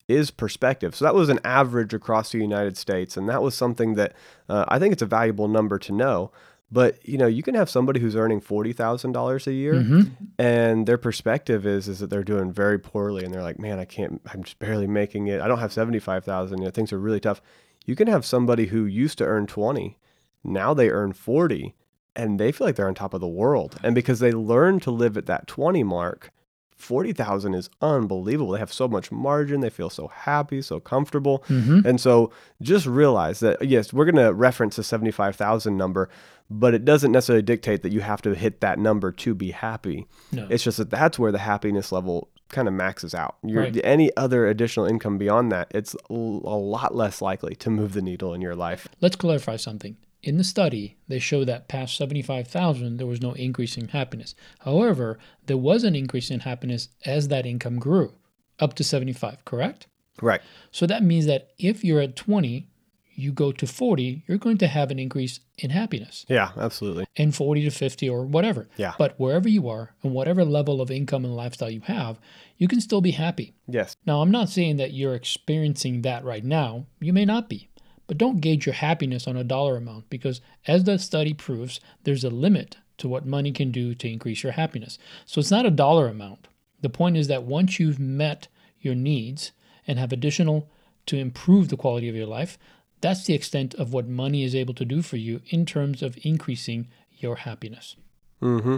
is 0.08 0.30
perspective. 0.30 0.94
So 0.94 1.04
that 1.04 1.14
was 1.14 1.28
an 1.28 1.38
average 1.44 1.92
across 1.92 2.32
the 2.32 2.38
United 2.38 2.76
States, 2.76 3.16
and 3.16 3.28
that 3.28 3.42
was 3.42 3.54
something 3.54 3.94
that 3.94 4.14
uh, 4.48 4.64
I 4.68 4.78
think 4.78 4.92
it's 4.92 5.02
a 5.02 5.06
valuable 5.06 5.48
number 5.48 5.78
to 5.78 5.92
know. 5.92 6.30
But 6.70 7.06
you 7.06 7.16
know, 7.16 7.26
you 7.26 7.42
can 7.42 7.54
have 7.54 7.70
somebody 7.70 8.00
who's 8.00 8.16
earning 8.16 8.40
forty 8.40 8.72
thousand 8.74 9.12
dollars 9.12 9.46
a 9.46 9.52
year, 9.52 9.74
mm-hmm. 9.74 10.12
and 10.38 10.86
their 10.86 10.98
perspective 10.98 11.66
is 11.66 11.88
is 11.88 12.00
that 12.00 12.10
they're 12.10 12.22
doing 12.22 12.52
very 12.52 12.78
poorly, 12.78 13.24
and 13.24 13.32
they're 13.32 13.42
like, 13.42 13.58
"Man, 13.58 13.78
I 13.78 13.86
can't. 13.86 14.20
I'm 14.32 14.44
just 14.44 14.58
barely 14.58 14.86
making 14.86 15.28
it. 15.28 15.40
I 15.40 15.48
don't 15.48 15.60
have 15.60 15.72
seventy 15.72 15.98
five 15.98 16.24
thousand. 16.24 16.58
You 16.58 16.64
know, 16.64 16.70
things 16.70 16.92
are 16.92 16.98
really 16.98 17.20
tough." 17.20 17.40
You 17.86 17.96
can 17.96 18.06
have 18.08 18.26
somebody 18.26 18.66
who 18.66 18.84
used 18.84 19.16
to 19.16 19.24
earn 19.24 19.46
twenty, 19.46 19.96
now 20.44 20.74
they 20.74 20.90
earn 20.90 21.14
forty, 21.14 21.74
and 22.18 22.38
they 22.38 22.52
feel 22.52 22.66
like 22.66 22.76
they're 22.76 22.88
on 22.88 22.94
top 22.94 23.14
of 23.14 23.22
the 23.22 23.28
world. 23.28 23.78
And 23.82 23.94
because 23.94 24.18
they 24.18 24.32
learn 24.32 24.80
to 24.80 24.90
live 24.90 25.16
at 25.16 25.24
that 25.26 25.46
twenty 25.46 25.82
mark, 25.82 26.30
40,000 26.78 27.54
is 27.54 27.68
unbelievable. 27.82 28.52
They 28.52 28.60
have 28.60 28.72
so 28.72 28.86
much 28.86 29.10
margin. 29.10 29.60
They 29.60 29.70
feel 29.70 29.90
so 29.90 30.08
happy, 30.08 30.62
so 30.62 30.78
comfortable. 30.78 31.40
Mm-hmm. 31.48 31.80
And 31.84 32.00
so 32.00 32.30
just 32.62 32.86
realize 32.86 33.40
that, 33.40 33.66
yes, 33.66 33.92
we're 33.92 34.04
going 34.04 34.24
to 34.24 34.32
reference 34.32 34.78
a 34.78 34.84
75,000 34.84 35.76
number, 35.76 36.08
but 36.48 36.74
it 36.74 36.84
doesn't 36.84 37.10
necessarily 37.10 37.42
dictate 37.42 37.82
that 37.82 37.90
you 37.90 38.00
have 38.00 38.22
to 38.22 38.34
hit 38.34 38.60
that 38.60 38.78
number 38.78 39.10
to 39.10 39.34
be 39.34 39.50
happy. 39.50 40.06
No. 40.30 40.46
It's 40.48 40.62
just 40.62 40.78
that 40.78 40.88
that's 40.88 41.18
where 41.18 41.32
the 41.32 41.38
happiness 41.38 41.90
level 41.90 42.28
kind 42.48 42.68
of 42.68 42.74
maxes 42.74 43.12
out. 43.12 43.38
Right. 43.42 43.78
Any 43.82 44.16
other 44.16 44.46
additional 44.46 44.86
income 44.86 45.18
beyond 45.18 45.50
that, 45.50 45.72
it's 45.74 45.96
a 46.08 46.12
lot 46.12 46.94
less 46.94 47.20
likely 47.20 47.56
to 47.56 47.70
move 47.70 47.92
the 47.92 48.02
needle 48.02 48.32
in 48.34 48.40
your 48.40 48.54
life. 48.54 48.86
Let's 49.00 49.16
clarify 49.16 49.56
something. 49.56 49.96
In 50.28 50.36
the 50.36 50.44
study, 50.44 50.98
they 51.08 51.18
show 51.18 51.42
that 51.46 51.68
past 51.68 51.96
75,000 51.96 52.98
there 52.98 53.06
was 53.06 53.22
no 53.22 53.32
increase 53.32 53.78
in 53.78 53.88
happiness. 53.88 54.34
However, 54.58 55.18
there 55.46 55.56
was 55.56 55.84
an 55.84 55.96
increase 55.96 56.30
in 56.30 56.40
happiness 56.40 56.90
as 57.06 57.28
that 57.28 57.46
income 57.46 57.78
grew 57.78 58.12
up 58.58 58.74
to 58.74 58.84
75, 58.84 59.46
correct? 59.46 59.86
Right. 60.20 60.42
So 60.70 60.86
that 60.86 61.02
means 61.02 61.24
that 61.24 61.52
if 61.58 61.82
you're 61.82 62.02
at 62.02 62.14
20, 62.14 62.68
you 63.14 63.32
go 63.32 63.52
to 63.52 63.66
40, 63.66 64.24
you're 64.28 64.36
going 64.36 64.58
to 64.58 64.66
have 64.66 64.90
an 64.90 64.98
increase 64.98 65.40
in 65.56 65.70
happiness. 65.70 66.26
Yeah, 66.28 66.50
absolutely. 66.56 67.06
And 67.16 67.34
40 67.34 67.64
to 67.64 67.70
50 67.70 68.08
or 68.10 68.26
whatever. 68.26 68.68
Yeah. 68.76 68.92
But 68.98 69.18
wherever 69.18 69.48
you 69.48 69.68
are 69.68 69.94
and 70.02 70.12
whatever 70.12 70.44
level 70.44 70.82
of 70.82 70.90
income 70.90 71.24
and 71.24 71.34
lifestyle 71.34 71.70
you 71.70 71.80
have, 71.80 72.20
you 72.58 72.68
can 72.68 72.80
still 72.80 73.00
be 73.00 73.12
happy. 73.12 73.54
Yes. 73.66 73.96
Now, 74.06 74.20
I'm 74.20 74.30
not 74.30 74.50
saying 74.50 74.76
that 74.76 74.92
you're 74.92 75.14
experiencing 75.14 76.02
that 76.02 76.22
right 76.22 76.44
now. 76.44 76.86
You 77.00 77.12
may 77.12 77.24
not 77.24 77.48
be. 77.48 77.67
But 78.08 78.18
don't 78.18 78.40
gauge 78.40 78.66
your 78.66 78.74
happiness 78.74 79.28
on 79.28 79.36
a 79.36 79.44
dollar 79.44 79.76
amount 79.76 80.10
because, 80.10 80.40
as 80.66 80.82
the 80.84 80.98
study 80.98 81.34
proves, 81.34 81.78
there's 82.02 82.24
a 82.24 82.30
limit 82.30 82.78
to 82.96 83.08
what 83.08 83.24
money 83.24 83.52
can 83.52 83.70
do 83.70 83.94
to 83.94 84.10
increase 84.10 84.42
your 84.42 84.52
happiness. 84.52 84.98
So 85.24 85.38
it's 85.38 85.52
not 85.52 85.66
a 85.66 85.70
dollar 85.70 86.08
amount. 86.08 86.48
The 86.80 86.88
point 86.88 87.16
is 87.16 87.28
that 87.28 87.44
once 87.44 87.78
you've 87.78 88.00
met 88.00 88.48
your 88.80 88.96
needs 88.96 89.52
and 89.86 89.98
have 89.98 90.12
additional 90.12 90.68
to 91.06 91.16
improve 91.16 91.68
the 91.68 91.76
quality 91.76 92.08
of 92.08 92.16
your 92.16 92.26
life, 92.26 92.58
that's 93.00 93.24
the 93.24 93.34
extent 93.34 93.74
of 93.74 93.92
what 93.92 94.08
money 94.08 94.42
is 94.42 94.56
able 94.56 94.74
to 94.74 94.84
do 94.84 95.02
for 95.02 95.16
you 95.16 95.40
in 95.50 95.64
terms 95.64 96.02
of 96.02 96.18
increasing 96.22 96.88
your 97.12 97.36
happiness. 97.36 97.94
Mm-hmm. 98.42 98.76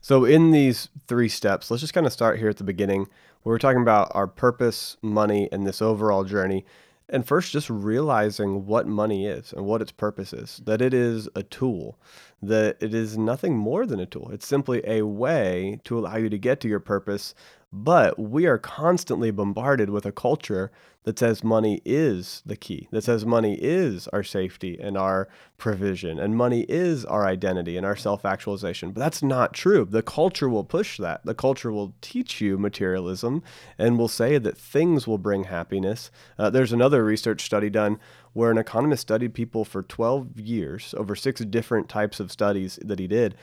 So, 0.00 0.24
in 0.24 0.52
these 0.52 0.88
three 1.08 1.28
steps, 1.28 1.70
let's 1.70 1.80
just 1.80 1.94
kind 1.94 2.06
of 2.06 2.12
start 2.12 2.38
here 2.38 2.48
at 2.48 2.58
the 2.58 2.64
beginning 2.64 3.08
we're 3.44 3.58
talking 3.58 3.82
about 3.82 4.12
our 4.14 4.26
purpose, 4.26 4.96
money, 5.02 5.48
and 5.50 5.66
this 5.66 5.80
overall 5.80 6.24
journey. 6.24 6.66
And 7.10 7.26
first, 7.26 7.52
just 7.52 7.70
realizing 7.70 8.66
what 8.66 8.86
money 8.86 9.26
is 9.26 9.54
and 9.54 9.64
what 9.64 9.80
its 9.80 9.92
purpose 9.92 10.34
is 10.34 10.60
that 10.66 10.82
it 10.82 10.92
is 10.92 11.28
a 11.34 11.42
tool, 11.42 11.98
that 12.42 12.76
it 12.80 12.92
is 12.92 13.16
nothing 13.16 13.56
more 13.56 13.86
than 13.86 13.98
a 13.98 14.06
tool. 14.06 14.30
It's 14.30 14.46
simply 14.46 14.82
a 14.86 15.06
way 15.06 15.80
to 15.84 15.98
allow 15.98 16.16
you 16.16 16.28
to 16.28 16.38
get 16.38 16.60
to 16.60 16.68
your 16.68 16.80
purpose 16.80 17.34
but 17.72 18.18
we 18.18 18.46
are 18.46 18.58
constantly 18.58 19.30
bombarded 19.30 19.90
with 19.90 20.06
a 20.06 20.12
culture 20.12 20.70
that 21.04 21.18
says 21.18 21.44
money 21.44 21.80
is 21.84 22.42
the 22.44 22.56
key, 22.56 22.88
that 22.90 23.04
says 23.04 23.24
money 23.24 23.54
is 23.60 24.08
our 24.08 24.22
safety 24.22 24.78
and 24.80 24.96
our 24.96 25.28
provision, 25.56 26.18
and 26.18 26.36
money 26.36 26.66
is 26.68 27.04
our 27.04 27.26
identity 27.26 27.76
and 27.76 27.86
our 27.86 27.96
self 27.96 28.24
actualization. 28.24 28.92
But 28.92 29.00
that's 29.00 29.22
not 29.22 29.54
true. 29.54 29.86
The 29.88 30.02
culture 30.02 30.48
will 30.48 30.64
push 30.64 30.98
that. 30.98 31.24
The 31.24 31.34
culture 31.34 31.72
will 31.72 31.94
teach 32.00 32.40
you 32.40 32.58
materialism 32.58 33.42
and 33.78 33.98
will 33.98 34.08
say 34.08 34.38
that 34.38 34.58
things 34.58 35.06
will 35.06 35.18
bring 35.18 35.44
happiness. 35.44 36.10
Uh, 36.38 36.50
there's 36.50 36.72
another 36.72 37.04
research 37.04 37.42
study 37.42 37.70
done 37.70 37.98
where 38.32 38.50
an 38.50 38.58
economist 38.58 39.02
studied 39.02 39.34
people 39.34 39.64
for 39.64 39.82
12 39.82 40.40
years 40.40 40.94
over 40.96 41.14
six 41.14 41.40
different 41.42 41.88
types 41.88 42.20
of 42.20 42.32
studies 42.32 42.78
that 42.82 42.98
he 42.98 43.06
did. 43.06 43.34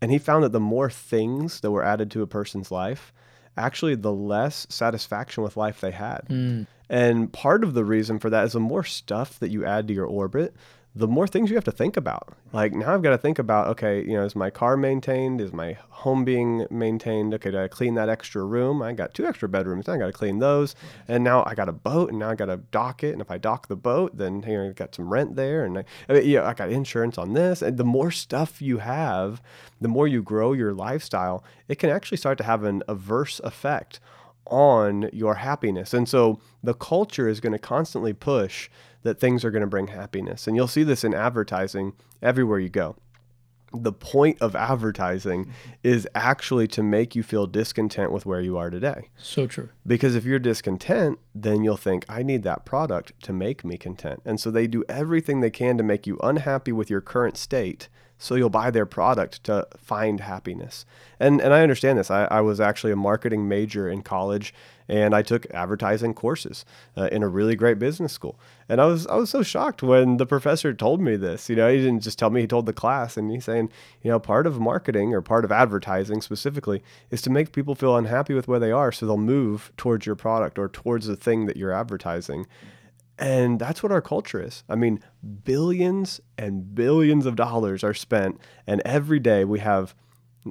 And 0.00 0.10
he 0.10 0.18
found 0.18 0.44
that 0.44 0.52
the 0.52 0.60
more 0.60 0.90
things 0.90 1.60
that 1.60 1.70
were 1.70 1.84
added 1.84 2.10
to 2.12 2.22
a 2.22 2.26
person's 2.26 2.70
life, 2.70 3.12
actually 3.60 3.94
the 3.94 4.12
less 4.12 4.66
satisfaction 4.68 5.42
with 5.42 5.56
life 5.56 5.80
they 5.80 5.90
had. 5.90 6.22
Hmm. 6.28 6.62
And 6.88 7.32
part 7.32 7.62
of 7.62 7.74
the 7.74 7.84
reason 7.84 8.18
for 8.18 8.30
that 8.30 8.44
is 8.44 8.52
the 8.52 8.60
more 8.60 8.82
stuff 8.82 9.38
that 9.38 9.50
you 9.50 9.64
add 9.64 9.86
to 9.88 9.94
your 9.94 10.06
orbit, 10.06 10.54
the 10.94 11.06
more 11.06 11.26
things 11.26 11.50
you 11.50 11.56
have 11.56 11.64
to 11.64 11.72
think 11.72 11.96
about. 11.96 12.34
Like 12.52 12.72
now 12.72 12.92
I've 12.92 13.02
got 13.02 13.10
to 13.10 13.18
think 13.18 13.38
about, 13.38 13.68
okay, 13.68 14.00
you 14.00 14.14
know, 14.14 14.24
is 14.24 14.34
my 14.34 14.50
car 14.50 14.76
maintained? 14.76 15.40
Is 15.40 15.52
my 15.52 15.76
home 15.88 16.24
being 16.24 16.66
maintained? 16.68 17.32
Okay, 17.34 17.52
did 17.52 17.60
I 17.60 17.68
clean 17.68 17.94
that 17.94 18.08
extra 18.08 18.44
room? 18.44 18.82
I 18.82 18.92
got 18.92 19.14
two 19.14 19.24
extra 19.24 19.48
bedrooms. 19.48 19.88
I 19.88 19.98
got 19.98 20.06
to 20.06 20.12
clean 20.12 20.40
those. 20.40 20.74
And 21.06 21.22
now 21.22 21.44
I 21.46 21.54
got 21.54 21.68
a 21.68 21.72
boat 21.72 22.10
and 22.10 22.18
now 22.18 22.30
I 22.30 22.34
got 22.34 22.46
to 22.46 22.56
dock 22.56 23.04
it. 23.04 23.12
And 23.12 23.20
if 23.20 23.30
I 23.30 23.38
dock 23.38 23.68
the 23.68 23.76
boat, 23.76 24.16
then 24.16 24.42
you 24.42 24.58
know, 24.58 24.70
I 24.70 24.72
got 24.72 24.94
some 24.94 25.12
rent 25.12 25.36
there. 25.36 25.64
And 25.64 25.78
I, 25.78 25.84
I 26.08 26.14
mean, 26.14 26.28
yeah, 26.28 26.44
I 26.44 26.54
got 26.54 26.70
insurance 26.70 27.18
on 27.18 27.34
this. 27.34 27.62
And 27.62 27.76
the 27.76 27.84
more 27.84 28.10
stuff 28.10 28.60
you 28.60 28.78
have, 28.78 29.40
the 29.80 29.88
more 29.88 30.08
you 30.08 30.22
grow 30.24 30.52
your 30.54 30.74
lifestyle, 30.74 31.44
it 31.68 31.78
can 31.78 31.90
actually 31.90 32.18
start 32.18 32.36
to 32.38 32.44
have 32.44 32.64
an 32.64 32.82
adverse 32.88 33.40
effect 33.44 34.00
on 34.46 35.08
your 35.12 35.36
happiness. 35.36 35.94
And 35.94 36.08
so 36.08 36.40
the 36.62 36.74
culture 36.74 37.28
is 37.28 37.38
going 37.38 37.52
to 37.52 37.58
constantly 37.58 38.12
push 38.12 38.68
that 39.02 39.20
things 39.20 39.44
are 39.44 39.50
going 39.50 39.62
to 39.62 39.66
bring 39.66 39.88
happiness. 39.88 40.46
And 40.46 40.56
you'll 40.56 40.68
see 40.68 40.82
this 40.82 41.04
in 41.04 41.14
advertising 41.14 41.94
everywhere 42.22 42.58
you 42.58 42.68
go. 42.68 42.96
The 43.72 43.92
point 43.92 44.38
of 44.40 44.56
advertising 44.56 45.52
is 45.84 46.08
actually 46.14 46.66
to 46.68 46.82
make 46.82 47.14
you 47.14 47.22
feel 47.22 47.46
discontent 47.46 48.10
with 48.10 48.26
where 48.26 48.40
you 48.40 48.58
are 48.58 48.68
today. 48.68 49.10
So 49.16 49.46
true. 49.46 49.68
Because 49.86 50.16
if 50.16 50.24
you're 50.24 50.40
discontent, 50.40 51.20
then 51.36 51.62
you'll 51.62 51.76
think, 51.76 52.04
I 52.08 52.24
need 52.24 52.42
that 52.42 52.64
product 52.64 53.12
to 53.22 53.32
make 53.32 53.64
me 53.64 53.76
content. 53.76 54.22
And 54.24 54.40
so 54.40 54.50
they 54.50 54.66
do 54.66 54.84
everything 54.88 55.40
they 55.40 55.50
can 55.50 55.78
to 55.78 55.84
make 55.84 56.04
you 56.04 56.18
unhappy 56.20 56.72
with 56.72 56.90
your 56.90 57.00
current 57.00 57.36
state. 57.36 57.88
So 58.18 58.34
you'll 58.34 58.50
buy 58.50 58.72
their 58.72 58.86
product 58.86 59.44
to 59.44 59.66
find 59.78 60.20
happiness. 60.20 60.84
And, 61.20 61.40
and 61.40 61.54
I 61.54 61.62
understand 61.62 61.98
this. 61.98 62.10
I, 62.10 62.24
I 62.24 62.40
was 62.40 62.60
actually 62.60 62.92
a 62.92 62.96
marketing 62.96 63.48
major 63.48 63.88
in 63.88 64.02
college 64.02 64.52
and 64.90 65.14
I 65.14 65.22
took 65.22 65.46
advertising 65.54 66.14
courses 66.14 66.64
uh, 66.96 67.08
in 67.12 67.22
a 67.22 67.28
really 67.28 67.54
great 67.54 67.78
business 67.78 68.12
school. 68.12 68.38
And 68.68 68.80
I 68.80 68.86
was 68.86 69.06
I 69.06 69.14
was 69.14 69.30
so 69.30 69.42
shocked 69.42 69.84
when 69.84 70.16
the 70.16 70.26
professor 70.26 70.74
told 70.74 71.00
me 71.00 71.14
this. 71.14 71.48
You 71.48 71.54
know, 71.54 71.70
he 71.70 71.78
didn't 71.78 72.00
just 72.00 72.18
tell 72.18 72.30
me; 72.30 72.40
he 72.40 72.46
told 72.48 72.66
the 72.66 72.72
class, 72.72 73.16
and 73.16 73.30
he's 73.30 73.44
saying, 73.44 73.70
you 74.02 74.10
know, 74.10 74.18
part 74.18 74.48
of 74.48 74.58
marketing 74.58 75.14
or 75.14 75.22
part 75.22 75.44
of 75.44 75.52
advertising 75.52 76.20
specifically 76.20 76.82
is 77.10 77.22
to 77.22 77.30
make 77.30 77.52
people 77.52 77.76
feel 77.76 77.96
unhappy 77.96 78.34
with 78.34 78.48
where 78.48 78.58
they 78.58 78.72
are, 78.72 78.90
so 78.90 79.06
they'll 79.06 79.16
move 79.16 79.72
towards 79.76 80.06
your 80.06 80.16
product 80.16 80.58
or 80.58 80.68
towards 80.68 81.06
the 81.06 81.16
thing 81.16 81.46
that 81.46 81.56
you're 81.56 81.72
advertising. 81.72 82.46
And 83.16 83.60
that's 83.60 83.82
what 83.82 83.92
our 83.92 84.00
culture 84.00 84.42
is. 84.42 84.64
I 84.68 84.74
mean, 84.74 85.04
billions 85.44 86.20
and 86.36 86.74
billions 86.74 87.26
of 87.26 87.36
dollars 87.36 87.84
are 87.84 87.94
spent, 87.94 88.40
and 88.66 88.82
every 88.84 89.20
day 89.20 89.44
we 89.44 89.60
have 89.60 89.94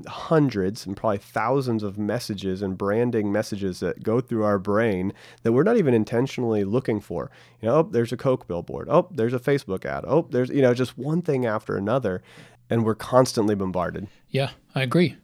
hundreds 0.08 0.86
and 0.86 0.95
probably 0.95 1.17
thousands 1.17 1.82
of 1.82 1.97
messages 1.97 2.62
and 2.62 2.78
branding 2.78 3.32
messages 3.32 3.80
that 3.80 4.04
go 4.04 4.21
through 4.21 4.43
our 4.43 4.60
brain 4.60 5.13
that 5.41 5.52
we're 5.52 5.63
not 5.63 5.78
even 5.78 5.93
intentionally 5.93 6.63
looking 6.63 6.99
for. 6.99 7.32
You 7.62 7.69
know, 7.69 7.75
oh, 7.75 7.84
there's 7.84 8.12
a 8.12 8.17
Coke 8.17 8.47
billboard. 8.47 8.88
Oh, 8.89 9.08
there's 9.12 9.34
a 9.34 9.39
Facebook 9.39 9.86
ad. 9.86 10.06
Oh, 10.08 10.28
there's, 10.30 10.49
you 10.49 10.62
know, 10.62 10.73
just 10.73 10.97
one 10.97 11.21
thing 11.21 11.45
after 11.45 11.75
another. 11.75 12.21
And 12.69 12.86
we're 12.86 12.95
constantly 12.95 13.56
bombarded. 13.56 14.08
Yeah, 14.30 14.52
I 14.75 14.84
agree. 14.84 15.17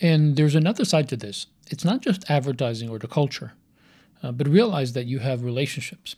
And 0.00 0.36
there's 0.36 0.54
another 0.54 0.84
side 0.84 1.08
to 1.08 1.16
this. 1.16 1.48
It's 1.70 1.84
not 1.84 2.00
just 2.00 2.30
advertising 2.30 2.88
or 2.88 2.98
the 2.98 3.08
culture, 3.08 3.54
uh, 4.22 4.30
but 4.30 4.48
realize 4.48 4.92
that 4.92 5.06
you 5.06 5.18
have 5.18 5.42
relationships. 5.42 6.14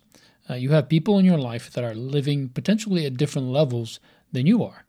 Uh, 0.49 0.55
you 0.55 0.71
have 0.71 0.89
people 0.89 1.19
in 1.19 1.25
your 1.25 1.39
life 1.39 1.71
that 1.73 1.85
are 1.85 1.95
living 1.95 2.51
potentially 2.51 3.07
at 3.07 3.17
different 3.17 3.49
levels 3.49 4.01
than 4.33 4.47
you 4.47 4.63
are. 4.63 4.85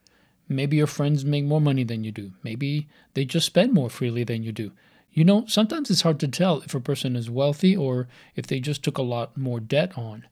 Maybe 0.50 0.78
your 0.78 0.88
friends 0.88 1.26
make 1.26 1.46
more 1.46 1.62
money 1.62 1.84
than 1.84 2.04
you 2.04 2.12
do. 2.12 2.32
Maybe 2.44 2.88
they 3.14 3.26
just 3.26 3.46
spend 3.46 3.74
more 3.74 3.90
freely 3.90 4.24
than 4.24 4.44
you 4.44 4.52
do. 4.52 4.72
You 5.12 5.26
know, 5.26 5.46
sometimes 5.48 5.90
it's 5.90 6.02
hard 6.02 6.20
to 6.20 6.28
tell 6.28 6.62
if 6.62 6.76
a 6.76 6.80
person 6.80 7.16
is 7.16 7.30
wealthy 7.30 7.76
or 7.76 8.08
if 8.36 8.48
they 8.48 8.60
just 8.60 8.84
took 8.84 8.98
a 8.98 9.02
lot 9.04 9.36
more 9.36 9.60
debt 9.60 9.98
on. 9.98 10.28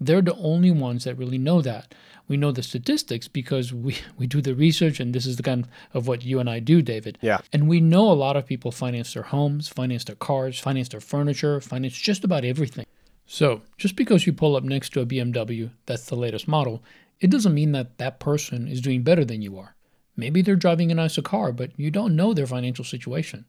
They're 0.00 0.22
the 0.22 0.34
only 0.36 0.70
ones 0.70 1.04
that 1.04 1.16
really 1.16 1.38
know 1.38 1.60
that. 1.62 1.94
We 2.26 2.36
know 2.36 2.50
the 2.50 2.62
statistics 2.62 3.28
because 3.28 3.72
we, 3.86 3.98
we 4.16 4.26
do 4.26 4.40
the 4.40 4.54
research, 4.54 5.00
and 5.00 5.14
this 5.14 5.26
is 5.26 5.36
the 5.36 5.42
kind 5.42 5.68
of 5.92 6.08
what 6.08 6.24
you 6.24 6.40
and 6.40 6.48
I 6.48 6.60
do, 6.60 6.82
David. 6.82 7.18
Yeah. 7.20 7.40
And 7.52 7.68
we 7.68 7.80
know 7.80 8.10
a 8.10 8.14
lot 8.14 8.36
of 8.36 8.46
people 8.46 8.72
finance 8.72 9.14
their 9.14 9.22
homes, 9.24 9.68
finance 9.68 10.04
their 10.04 10.16
cars, 10.16 10.58
finance 10.58 10.88
their 10.88 11.00
furniture, 11.00 11.60
finance 11.60 11.94
just 11.94 12.24
about 12.24 12.44
everything. 12.44 12.86
So, 13.26 13.62
just 13.78 13.96
because 13.96 14.26
you 14.26 14.32
pull 14.32 14.56
up 14.56 14.64
next 14.64 14.92
to 14.94 15.00
a 15.00 15.06
BMW 15.06 15.70
that's 15.86 16.06
the 16.06 16.16
latest 16.16 16.48
model, 16.48 16.82
it 17.22 17.30
doesn't 17.30 17.54
mean 17.54 17.70
that 17.72 17.98
that 17.98 18.18
person 18.18 18.66
is 18.66 18.80
doing 18.80 19.02
better 19.02 19.24
than 19.24 19.40
you 19.40 19.56
are. 19.56 19.76
Maybe 20.16 20.42
they're 20.42 20.56
driving 20.56 20.90
a 20.90 20.96
nicer 20.96 21.22
car, 21.22 21.52
but 21.52 21.70
you 21.76 21.90
don't 21.90 22.16
know 22.16 22.34
their 22.34 22.48
financial 22.48 22.84
situation. 22.84 23.46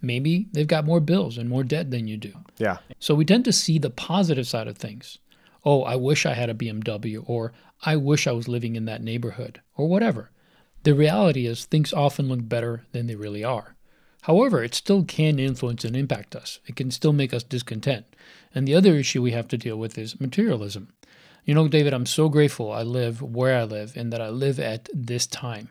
Maybe 0.00 0.48
they've 0.52 0.66
got 0.66 0.86
more 0.86 1.00
bills 1.00 1.36
and 1.36 1.48
more 1.48 1.64
debt 1.64 1.90
than 1.90 2.06
you 2.06 2.16
do. 2.16 2.32
Yeah. 2.58 2.78
So 3.00 3.14
we 3.14 3.24
tend 3.24 3.44
to 3.44 3.52
see 3.52 3.78
the 3.78 3.90
positive 3.90 4.46
side 4.46 4.68
of 4.68 4.78
things. 4.78 5.18
Oh, 5.64 5.82
I 5.82 5.96
wish 5.96 6.24
I 6.24 6.34
had 6.34 6.48
a 6.48 6.54
BMW, 6.54 7.22
or 7.26 7.52
I 7.84 7.96
wish 7.96 8.26
I 8.26 8.32
was 8.32 8.48
living 8.48 8.76
in 8.76 8.84
that 8.84 9.02
neighborhood, 9.02 9.60
or 9.76 9.88
whatever. 9.88 10.30
The 10.84 10.94
reality 10.94 11.46
is, 11.46 11.64
things 11.64 11.92
often 11.92 12.28
look 12.28 12.48
better 12.48 12.84
than 12.92 13.08
they 13.08 13.16
really 13.16 13.44
are. 13.44 13.74
However, 14.22 14.62
it 14.62 14.74
still 14.76 15.04
can 15.04 15.40
influence 15.40 15.84
and 15.84 15.96
impact 15.96 16.36
us. 16.36 16.60
It 16.66 16.76
can 16.76 16.92
still 16.92 17.12
make 17.12 17.34
us 17.34 17.42
discontent. 17.42 18.06
And 18.54 18.66
the 18.66 18.76
other 18.76 18.94
issue 18.94 19.22
we 19.22 19.32
have 19.32 19.48
to 19.48 19.58
deal 19.58 19.76
with 19.76 19.98
is 19.98 20.20
materialism. 20.20 20.92
You 21.44 21.54
know, 21.54 21.66
David, 21.66 21.92
I'm 21.92 22.06
so 22.06 22.28
grateful 22.28 22.70
I 22.70 22.82
live 22.82 23.20
where 23.20 23.58
I 23.58 23.64
live 23.64 23.96
and 23.96 24.12
that 24.12 24.20
I 24.22 24.28
live 24.28 24.60
at 24.60 24.88
this 24.94 25.26
time. 25.26 25.70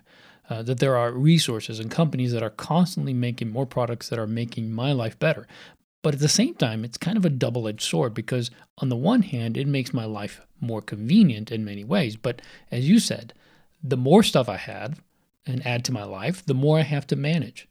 Uh, 0.49 0.61
that 0.63 0.79
there 0.79 0.97
are 0.97 1.13
resources 1.13 1.79
and 1.79 1.89
companies 1.89 2.33
that 2.33 2.43
are 2.43 2.49
constantly 2.49 3.13
making 3.13 3.49
more 3.49 3.65
products 3.65 4.09
that 4.09 4.19
are 4.19 4.27
making 4.27 4.69
my 4.69 4.91
life 4.91 5.17
better. 5.17 5.47
But 6.01 6.13
at 6.13 6.19
the 6.19 6.27
same 6.27 6.55
time, 6.55 6.83
it's 6.83 6.97
kind 6.97 7.15
of 7.15 7.23
a 7.23 7.29
double 7.29 7.69
edged 7.69 7.83
sword 7.83 8.13
because, 8.13 8.51
on 8.79 8.89
the 8.89 8.97
one 8.97 9.21
hand, 9.21 9.55
it 9.55 9.65
makes 9.65 9.93
my 9.93 10.03
life 10.03 10.41
more 10.59 10.81
convenient 10.81 11.53
in 11.53 11.63
many 11.63 11.85
ways. 11.85 12.17
But 12.17 12.41
as 12.69 12.89
you 12.89 12.99
said, 12.99 13.33
the 13.81 13.95
more 13.95 14.23
stuff 14.23 14.49
I 14.49 14.57
have 14.57 15.01
and 15.45 15.65
add 15.65 15.85
to 15.85 15.93
my 15.93 16.03
life, 16.03 16.45
the 16.45 16.53
more 16.53 16.79
I 16.79 16.83
have 16.83 17.07
to 17.07 17.15
manage. 17.15 17.69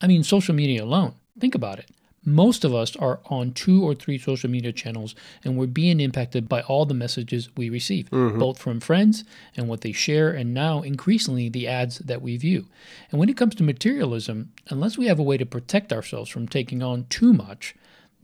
I 0.00 0.08
mean, 0.08 0.24
social 0.24 0.56
media 0.56 0.82
alone, 0.82 1.14
think 1.38 1.54
about 1.54 1.78
it 1.78 1.88
most 2.34 2.64
of 2.64 2.74
us 2.74 2.96
are 2.96 3.20
on 3.26 3.52
two 3.52 3.82
or 3.84 3.94
three 3.94 4.18
social 4.18 4.50
media 4.50 4.72
channels 4.72 5.14
and 5.44 5.56
we're 5.56 5.66
being 5.66 6.00
impacted 6.00 6.48
by 6.48 6.62
all 6.62 6.86
the 6.86 6.94
messages 6.94 7.50
we 7.56 7.70
receive, 7.70 8.10
mm-hmm. 8.10 8.38
both 8.38 8.58
from 8.58 8.80
friends 8.80 9.24
and 9.56 9.68
what 9.68 9.82
they 9.82 9.92
share, 9.92 10.30
and 10.30 10.52
now 10.54 10.82
increasingly 10.82 11.48
the 11.48 11.66
ads 11.66 11.98
that 11.98 12.22
we 12.22 12.36
view. 12.36 12.66
And 13.10 13.20
when 13.20 13.28
it 13.28 13.36
comes 13.36 13.54
to 13.56 13.62
materialism, 13.62 14.52
unless 14.68 14.98
we 14.98 15.06
have 15.06 15.18
a 15.18 15.24
way 15.24 15.36
to 15.36 15.46
protect 15.46 15.92
ourselves 15.92 16.30
from 16.30 16.48
taking 16.48 16.82
on 16.82 17.06
too 17.08 17.32
much, 17.32 17.74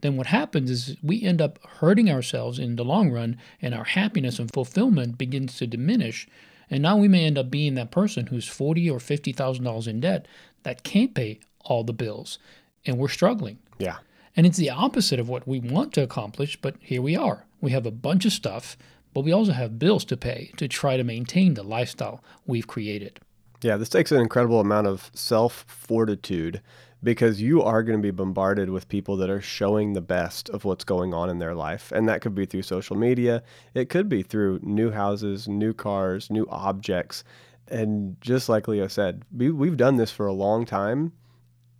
then 0.01 0.17
what 0.17 0.27
happens 0.27 0.69
is 0.69 0.97
we 1.01 1.23
end 1.23 1.41
up 1.41 1.59
hurting 1.79 2.11
ourselves 2.11 2.59
in 2.59 2.75
the 2.75 2.85
long 2.85 3.11
run 3.11 3.37
and 3.61 3.73
our 3.73 3.85
happiness 3.85 4.39
and 4.39 4.51
fulfillment 4.51 5.17
begins 5.17 5.57
to 5.57 5.67
diminish. 5.67 6.27
And 6.69 6.81
now 6.81 6.97
we 6.97 7.07
may 7.07 7.25
end 7.25 7.37
up 7.37 7.49
being 7.49 7.75
that 7.75 7.91
person 7.91 8.27
who's 8.27 8.47
forty 8.47 8.89
or 8.89 8.99
fifty 8.99 9.31
thousand 9.31 9.63
dollars 9.63 9.87
in 9.87 9.99
debt 9.99 10.27
that 10.63 10.83
can't 10.83 11.13
pay 11.13 11.39
all 11.61 11.83
the 11.83 11.93
bills 11.93 12.37
and 12.85 12.97
we're 12.97 13.07
struggling. 13.07 13.57
Yeah. 13.77 13.97
And 14.35 14.45
it's 14.45 14.57
the 14.57 14.69
opposite 14.69 15.19
of 15.19 15.29
what 15.29 15.47
we 15.47 15.59
want 15.59 15.93
to 15.93 16.03
accomplish, 16.03 16.57
but 16.61 16.75
here 16.79 17.01
we 17.01 17.15
are. 17.15 17.45
We 17.61 17.71
have 17.71 17.85
a 17.85 17.91
bunch 17.91 18.25
of 18.25 18.33
stuff, 18.33 18.77
but 19.13 19.21
we 19.21 19.31
also 19.31 19.53
have 19.53 19.79
bills 19.79 20.03
to 20.05 20.17
pay 20.17 20.51
to 20.57 20.67
try 20.67 20.97
to 20.97 21.03
maintain 21.03 21.53
the 21.53 21.63
lifestyle 21.63 22.23
we've 22.45 22.67
created. 22.67 23.19
Yeah, 23.61 23.77
this 23.77 23.89
takes 23.89 24.11
an 24.11 24.19
incredible 24.19 24.59
amount 24.59 24.87
of 24.87 25.09
self 25.13 25.65
fortitude 25.67 26.61
because 27.01 27.41
you 27.41 27.61
are 27.61 27.83
going 27.83 27.97
to 27.97 28.03
be 28.03 28.11
bombarded 28.11 28.69
with 28.69 28.89
people 28.89 29.15
that 29.17 29.29
are 29.29 29.41
showing 29.41 29.93
the 29.93 30.01
best 30.01 30.49
of 30.49 30.65
what's 30.65 30.83
going 30.83 31.13
on 31.13 31.29
in 31.29 31.39
their 31.39 31.53
life. 31.55 31.91
And 31.91 32.09
that 32.09 32.21
could 32.21 32.35
be 32.35 32.45
through 32.45 32.63
social 32.63 32.95
media, 32.95 33.43
it 33.73 33.89
could 33.89 34.09
be 34.09 34.21
through 34.21 34.59
new 34.63 34.91
houses, 34.91 35.47
new 35.47 35.73
cars, 35.73 36.29
new 36.29 36.45
objects. 36.49 37.23
And 37.67 38.19
just 38.21 38.49
like 38.49 38.67
Leo 38.67 38.87
said, 38.87 39.23
we, 39.35 39.49
we've 39.49 39.77
done 39.77 39.95
this 39.95 40.11
for 40.11 40.27
a 40.27 40.33
long 40.33 40.65
time. 40.65 41.13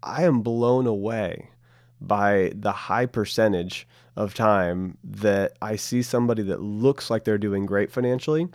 I 0.02 0.24
am 0.24 0.42
blown 0.42 0.88
away 0.88 1.50
by 2.02 2.52
the 2.56 2.72
high 2.72 3.06
percentage 3.06 3.88
of 4.16 4.34
time 4.34 4.98
that 5.04 5.54
I 5.62 5.76
see 5.76 6.02
somebody 6.02 6.44
that 6.44 6.62
looks 6.62 7.10
like 7.10 7.24
they're 7.24 7.38
doing 7.38 7.66
great 7.66 7.92
financially 7.92 8.48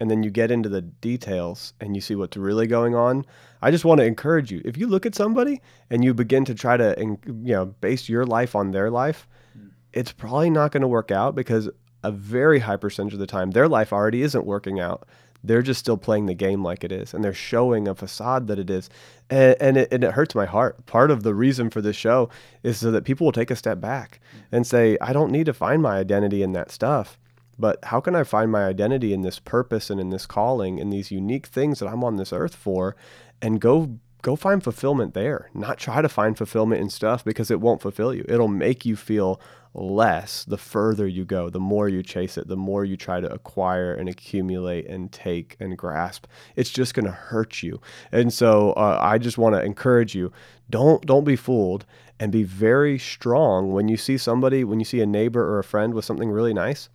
and 0.00 0.10
then 0.10 0.22
you 0.22 0.30
get 0.30 0.50
into 0.50 0.68
the 0.68 0.82
details 0.82 1.72
and 1.80 1.94
you 1.94 2.00
see 2.00 2.14
what's 2.14 2.36
really 2.36 2.66
going 2.66 2.94
on. 2.94 3.24
I 3.62 3.70
just 3.70 3.84
want 3.84 4.00
to 4.00 4.04
encourage 4.04 4.50
you. 4.50 4.60
If 4.64 4.76
you 4.76 4.86
look 4.86 5.06
at 5.06 5.14
somebody 5.14 5.60
and 5.90 6.04
you 6.04 6.12
begin 6.12 6.44
to 6.46 6.54
try 6.54 6.76
to 6.76 6.94
you 6.98 7.18
know 7.26 7.66
base 7.66 8.08
your 8.08 8.26
life 8.26 8.54
on 8.54 8.72
their 8.72 8.90
life, 8.90 9.26
hmm. 9.54 9.68
it's 9.92 10.12
probably 10.12 10.50
not 10.50 10.72
going 10.72 10.82
to 10.82 10.88
work 10.88 11.10
out 11.10 11.34
because 11.34 11.70
a 12.04 12.12
very 12.12 12.60
high 12.60 12.76
percentage 12.76 13.14
of 13.14 13.18
the 13.18 13.26
time 13.26 13.50
their 13.50 13.68
life 13.68 13.92
already 13.92 14.22
isn't 14.22 14.46
working 14.46 14.78
out 14.78 15.08
they're 15.46 15.62
just 15.62 15.80
still 15.80 15.96
playing 15.96 16.26
the 16.26 16.34
game 16.34 16.62
like 16.62 16.84
it 16.84 16.92
is 16.92 17.14
and 17.14 17.22
they're 17.22 17.34
showing 17.34 17.88
a 17.88 17.94
facade 17.94 18.46
that 18.46 18.58
it 18.58 18.70
is 18.70 18.88
and, 19.30 19.56
and, 19.60 19.76
it, 19.76 19.92
and 19.92 20.04
it 20.04 20.12
hurts 20.12 20.34
my 20.34 20.46
heart 20.46 20.84
part 20.86 21.10
of 21.10 21.22
the 21.22 21.34
reason 21.34 21.70
for 21.70 21.80
this 21.80 21.96
show 21.96 22.28
is 22.62 22.78
so 22.78 22.90
that 22.90 23.04
people 23.04 23.24
will 23.24 23.32
take 23.32 23.50
a 23.50 23.56
step 23.56 23.80
back 23.80 24.20
and 24.52 24.66
say 24.66 24.96
i 25.00 25.12
don't 25.12 25.32
need 25.32 25.46
to 25.46 25.54
find 25.54 25.82
my 25.82 25.96
identity 25.96 26.42
in 26.42 26.52
that 26.52 26.70
stuff 26.70 27.18
but 27.58 27.78
how 27.84 28.00
can 28.00 28.14
i 28.14 28.22
find 28.22 28.50
my 28.50 28.64
identity 28.64 29.12
in 29.12 29.22
this 29.22 29.38
purpose 29.38 29.90
and 29.90 30.00
in 30.00 30.10
this 30.10 30.26
calling 30.26 30.80
and 30.80 30.92
these 30.92 31.10
unique 31.10 31.46
things 31.46 31.78
that 31.78 31.88
i'm 31.88 32.04
on 32.04 32.16
this 32.16 32.32
earth 32.32 32.54
for 32.54 32.96
and 33.40 33.60
go 33.60 33.98
go 34.26 34.34
find 34.34 34.64
fulfillment 34.64 35.14
there. 35.14 35.50
Not 35.54 35.78
try 35.78 36.02
to 36.02 36.08
find 36.08 36.36
fulfillment 36.36 36.80
in 36.80 36.90
stuff 36.90 37.24
because 37.24 37.48
it 37.48 37.60
won't 37.60 37.80
fulfill 37.80 38.12
you. 38.12 38.24
It'll 38.28 38.48
make 38.48 38.84
you 38.84 38.96
feel 38.96 39.40
less 39.76 40.44
the 40.44 40.56
further 40.56 41.06
you 41.06 41.24
go, 41.24 41.50
the 41.50 41.60
more 41.60 41.88
you 41.88 42.02
chase 42.02 42.38
it, 42.38 42.48
the 42.48 42.56
more 42.56 42.84
you 42.84 42.96
try 42.96 43.20
to 43.20 43.32
acquire 43.32 43.94
and 43.94 44.08
accumulate 44.08 44.86
and 44.86 45.12
take 45.12 45.56
and 45.60 45.76
grasp. 45.76 46.26
It's 46.56 46.70
just 46.70 46.94
going 46.94 47.06
to 47.06 47.12
hurt 47.12 47.62
you. 47.62 47.80
And 48.10 48.32
so 48.32 48.72
uh, 48.72 48.98
I 49.00 49.18
just 49.18 49.38
want 49.38 49.54
to 49.54 49.62
encourage 49.62 50.14
you 50.14 50.32
don't 50.68 51.04
don't 51.06 51.24
be 51.24 51.36
fooled 51.36 51.84
and 52.18 52.32
be 52.32 52.42
very 52.42 52.98
strong 52.98 53.72
when 53.72 53.88
you 53.88 53.96
see 53.96 54.16
somebody, 54.16 54.64
when 54.64 54.80
you 54.80 54.86
see 54.86 55.00
a 55.00 55.06
neighbor 55.06 55.42
or 55.42 55.58
a 55.58 55.64
friend 55.64 55.94
with 55.94 56.04
something 56.04 56.30
really 56.30 56.54
nice. 56.54 56.88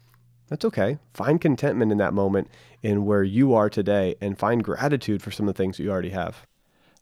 That's 0.49 0.65
okay. 0.65 0.97
Find 1.13 1.39
contentment 1.39 1.91
in 1.91 1.97
that 1.99 2.13
moment 2.13 2.49
in 2.81 3.05
where 3.05 3.23
you 3.23 3.53
are 3.53 3.69
today 3.69 4.15
and 4.19 4.37
find 4.37 4.63
gratitude 4.63 5.21
for 5.21 5.31
some 5.31 5.47
of 5.47 5.55
the 5.55 5.57
things 5.57 5.77
that 5.77 5.83
you 5.83 5.91
already 5.91 6.09
have. 6.09 6.45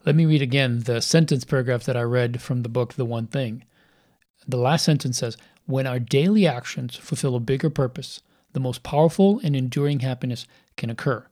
Let 0.05 0.15
me 0.15 0.25
read 0.25 0.41
again 0.41 0.81
the 0.81 1.01
sentence 1.01 1.45
paragraph 1.45 1.83
that 1.85 1.97
I 1.97 2.03
read 2.03 2.41
from 2.41 2.61
the 2.61 2.69
book 2.69 2.93
The 2.93 3.05
One 3.05 3.27
Thing. 3.27 3.63
The 4.47 4.57
last 4.57 4.85
sentence 4.85 5.17
says, 5.17 5.35
When 5.69 5.86
our 5.86 5.99
daily 5.99 6.47
actions 6.47 6.95
fulfill 6.95 7.36
a 7.36 7.39
bigger 7.39 7.69
purpose, 7.69 8.21
the 8.53 8.60
most 8.60 8.82
powerful 8.82 9.39
and 9.43 9.55
enduring 9.55 9.99
happiness 9.99 10.47
can 10.77 10.89
occur. 10.89 11.27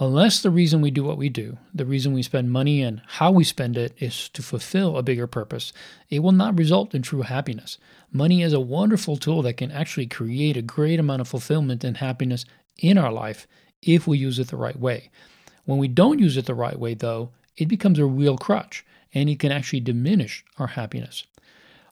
Unless 0.00 0.42
the 0.42 0.50
reason 0.50 0.80
we 0.80 0.90
do 0.90 1.04
what 1.04 1.16
we 1.16 1.28
do, 1.28 1.58
the 1.72 1.86
reason 1.86 2.12
we 2.12 2.24
spend 2.24 2.50
money 2.50 2.82
and 2.82 3.02
how 3.06 3.30
we 3.30 3.44
spend 3.44 3.76
it 3.76 3.94
is 4.00 4.28
to 4.30 4.42
fulfill 4.42 4.96
a 4.96 5.02
bigger 5.04 5.28
purpose, 5.28 5.72
it 6.10 6.24
will 6.24 6.32
not 6.32 6.58
result 6.58 6.92
in 6.92 7.02
true 7.02 7.22
happiness. 7.22 7.78
Money 8.10 8.42
is 8.42 8.52
a 8.52 8.58
wonderful 8.58 9.16
tool 9.16 9.42
that 9.42 9.58
can 9.58 9.70
actually 9.70 10.08
create 10.08 10.56
a 10.56 10.62
great 10.62 10.98
amount 10.98 11.20
of 11.20 11.28
fulfillment 11.28 11.84
and 11.84 11.98
happiness 11.98 12.44
in 12.78 12.98
our 12.98 13.12
life 13.12 13.46
if 13.80 14.08
we 14.08 14.18
use 14.18 14.40
it 14.40 14.48
the 14.48 14.56
right 14.56 14.80
way. 14.80 15.08
When 15.66 15.78
we 15.78 15.86
don't 15.86 16.18
use 16.18 16.36
it 16.36 16.46
the 16.46 16.54
right 16.56 16.80
way, 16.80 16.94
though, 16.94 17.30
it 17.56 17.68
becomes 17.68 18.00
a 18.00 18.06
real 18.06 18.36
crutch 18.36 18.84
and 19.14 19.30
it 19.30 19.38
can 19.38 19.52
actually 19.52 19.78
diminish 19.78 20.44
our 20.58 20.66
happiness. 20.66 21.22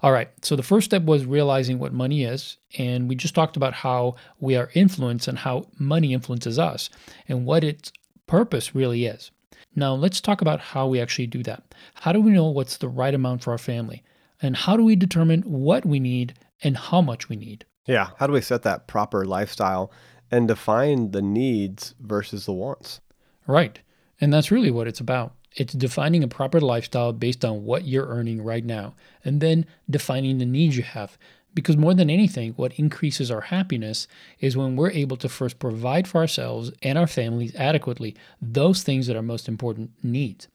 All 0.03 0.13
right, 0.13 0.31
so 0.43 0.57
the 0.57 0.63
first 0.63 0.87
step 0.87 1.03
was 1.03 1.27
realizing 1.27 1.79
what 1.79 1.93
money 1.93 2.25
is, 2.25 2.57
and 2.79 3.09
we 3.09 3.15
just 3.15 3.35
talked 3.35 3.57
about 3.57 3.75
how 3.75 4.17
we 4.39 4.57
are 4.57 4.71
influenced 4.75 5.29
and 5.29 5.39
how 5.39 5.67
money 5.79 6.15
influences 6.15 6.59
us 6.59 6.89
and 7.29 7.45
what 7.45 7.65
its 7.65 7.93
purpose 8.27 8.75
really 8.75 9.05
is. 9.05 9.31
Now, 9.77 9.95
let's 9.95 10.21
talk 10.21 10.41
about 10.41 10.61
how 10.61 10.87
we 10.87 11.01
actually 11.01 11.27
do 11.27 11.43
that. 11.43 11.75
How 11.95 12.13
do 12.13 12.21
we 12.21 12.33
know 12.33 12.47
what's 12.47 12.79
the 12.79 12.89
right 12.89 13.15
amount 13.15 13.43
for 13.43 13.53
our 13.53 13.59
family? 13.59 14.03
And 14.41 14.57
how 14.57 14.77
do 14.77 14.85
we 14.85 14.97
determine 14.97 15.43
what 15.43 15.85
we 15.85 16.01
need 16.01 16.35
and 16.63 16.77
how 16.77 17.03
much 17.03 17.29
we 17.29 17.37
need? 17.37 17.67
Yeah, 17.87 18.11
how 18.19 18.27
do 18.27 18.33
we 18.33 18.41
set 18.41 18.63
that 18.63 18.87
proper 18.87 19.25
lifestyle 19.27 19.93
and 20.31 20.49
define 20.49 21.11
the 21.11 21.23
needs 21.23 21.95
versus 22.01 22.47
the 22.47 22.53
wants? 22.53 23.01
Right. 23.47 23.81
And 24.21 24.33
that's 24.33 24.51
really 24.51 24.71
what 24.71 24.87
it's 24.87 25.01
about. 25.01 25.35
It's 25.57 25.73
defining 25.73 26.23
a 26.23 26.29
proper 26.29 26.61
lifestyle 26.61 27.13
based 27.13 27.45
on 27.45 27.65
what 27.65 27.85
you're 27.85 28.07
earning 28.07 28.43
right 28.43 28.65
now, 28.65 28.95
and 29.25 29.41
then 29.41 29.67
defining 29.89 30.39
the 30.39 30.47
needs 30.47 30.77
you 30.77 30.83
have. 30.83 31.19
Because 31.53 31.77
more 31.77 31.95
than 31.95 32.11
anything, 32.11 32.53
what 32.53 32.79
increases 32.79 33.31
our 33.31 33.41
happiness 33.41 34.07
is 34.39 34.57
when 34.57 34.77
we're 34.77 34.91
able 34.91 35.17
to 35.17 35.29
first 35.29 35.59
provide 35.59 36.07
for 36.07 36.19
ourselves 36.19 36.71
and 36.83 36.97
our 36.97 37.09
families 37.09 37.55
adequately 37.57 38.15
those 38.41 38.85
things 38.85 39.09
that 39.09 39.17
are 39.17 39.23
most 39.23 39.49
important 39.49 39.91
needs. 40.03 40.47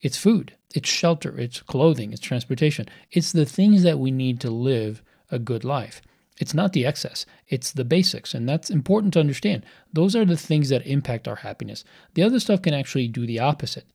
It's 0.00 0.16
food, 0.16 0.54
it's 0.72 0.88
shelter, 0.88 1.36
it's 1.38 1.60
clothing, 1.60 2.12
it's 2.12 2.20
transportation. 2.20 2.86
It's 3.10 3.32
the 3.32 3.44
things 3.44 3.82
that 3.82 3.98
we 3.98 4.12
need 4.12 4.40
to 4.40 4.50
live 4.50 5.02
a 5.30 5.40
good 5.40 5.64
life. 5.64 6.00
It's 6.38 6.54
not 6.54 6.72
the 6.72 6.86
excess, 6.86 7.26
it's 7.48 7.72
the 7.72 7.84
basics. 7.84 8.32
And 8.32 8.48
that's 8.48 8.70
important 8.70 9.14
to 9.14 9.20
understand. 9.20 9.66
Those 9.92 10.14
are 10.14 10.24
the 10.24 10.36
things 10.36 10.68
that 10.68 10.86
impact 10.86 11.26
our 11.26 11.36
happiness. 11.36 11.82
The 12.14 12.22
other 12.22 12.38
stuff 12.38 12.62
can 12.62 12.74
actually 12.74 13.08
do 13.08 13.26
the 13.26 13.40
opposite. 13.40 13.86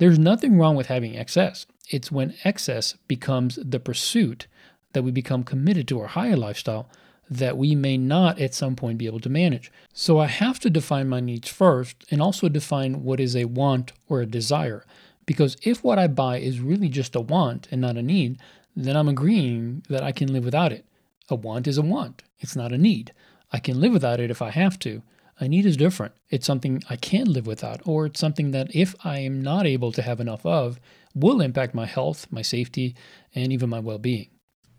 There's 0.00 0.18
nothing 0.18 0.56
wrong 0.56 0.76
with 0.76 0.86
having 0.86 1.14
excess. 1.14 1.66
It's 1.90 2.10
when 2.10 2.34
excess 2.42 2.96
becomes 3.06 3.58
the 3.62 3.78
pursuit 3.78 4.46
that 4.94 5.02
we 5.02 5.10
become 5.10 5.44
committed 5.44 5.86
to 5.88 6.00
our 6.00 6.06
higher 6.06 6.38
lifestyle 6.38 6.88
that 7.28 7.58
we 7.58 7.74
may 7.74 7.98
not 7.98 8.40
at 8.40 8.54
some 8.54 8.74
point 8.74 8.96
be 8.96 9.04
able 9.04 9.20
to 9.20 9.28
manage. 9.28 9.70
So 9.92 10.18
I 10.18 10.26
have 10.26 10.58
to 10.60 10.70
define 10.70 11.10
my 11.10 11.20
needs 11.20 11.50
first 11.50 12.02
and 12.10 12.22
also 12.22 12.48
define 12.48 13.04
what 13.04 13.20
is 13.20 13.36
a 13.36 13.44
want 13.44 13.92
or 14.08 14.22
a 14.22 14.26
desire. 14.26 14.86
Because 15.26 15.58
if 15.64 15.84
what 15.84 15.98
I 15.98 16.06
buy 16.06 16.38
is 16.38 16.60
really 16.60 16.88
just 16.88 17.14
a 17.14 17.20
want 17.20 17.68
and 17.70 17.82
not 17.82 17.98
a 17.98 18.02
need, 18.02 18.40
then 18.74 18.96
I'm 18.96 19.08
agreeing 19.08 19.84
that 19.90 20.02
I 20.02 20.12
can 20.12 20.32
live 20.32 20.46
without 20.46 20.72
it. 20.72 20.86
A 21.28 21.34
want 21.34 21.68
is 21.68 21.76
a 21.76 21.82
want, 21.82 22.22
it's 22.38 22.56
not 22.56 22.72
a 22.72 22.78
need. 22.78 23.12
I 23.52 23.58
can 23.58 23.78
live 23.78 23.92
without 23.92 24.18
it 24.18 24.30
if 24.30 24.40
I 24.40 24.48
have 24.48 24.78
to, 24.78 25.02
a 25.40 25.48
need 25.48 25.66
is 25.66 25.76
different. 25.76 26.14
It's 26.28 26.46
something 26.46 26.82
I 26.88 26.96
can't 26.96 27.28
live 27.28 27.46
without, 27.46 27.80
or 27.86 28.06
it's 28.06 28.20
something 28.20 28.50
that 28.52 28.74
if 28.74 28.94
I 29.04 29.18
am 29.20 29.40
not 29.40 29.66
able 29.66 29.90
to 29.92 30.02
have 30.02 30.20
enough 30.20 30.44
of, 30.44 30.78
will 31.14 31.40
impact 31.40 31.74
my 31.74 31.86
health, 31.86 32.26
my 32.30 32.42
safety, 32.42 32.94
and 33.34 33.52
even 33.52 33.70
my 33.70 33.80
well 33.80 33.98
being. 33.98 34.28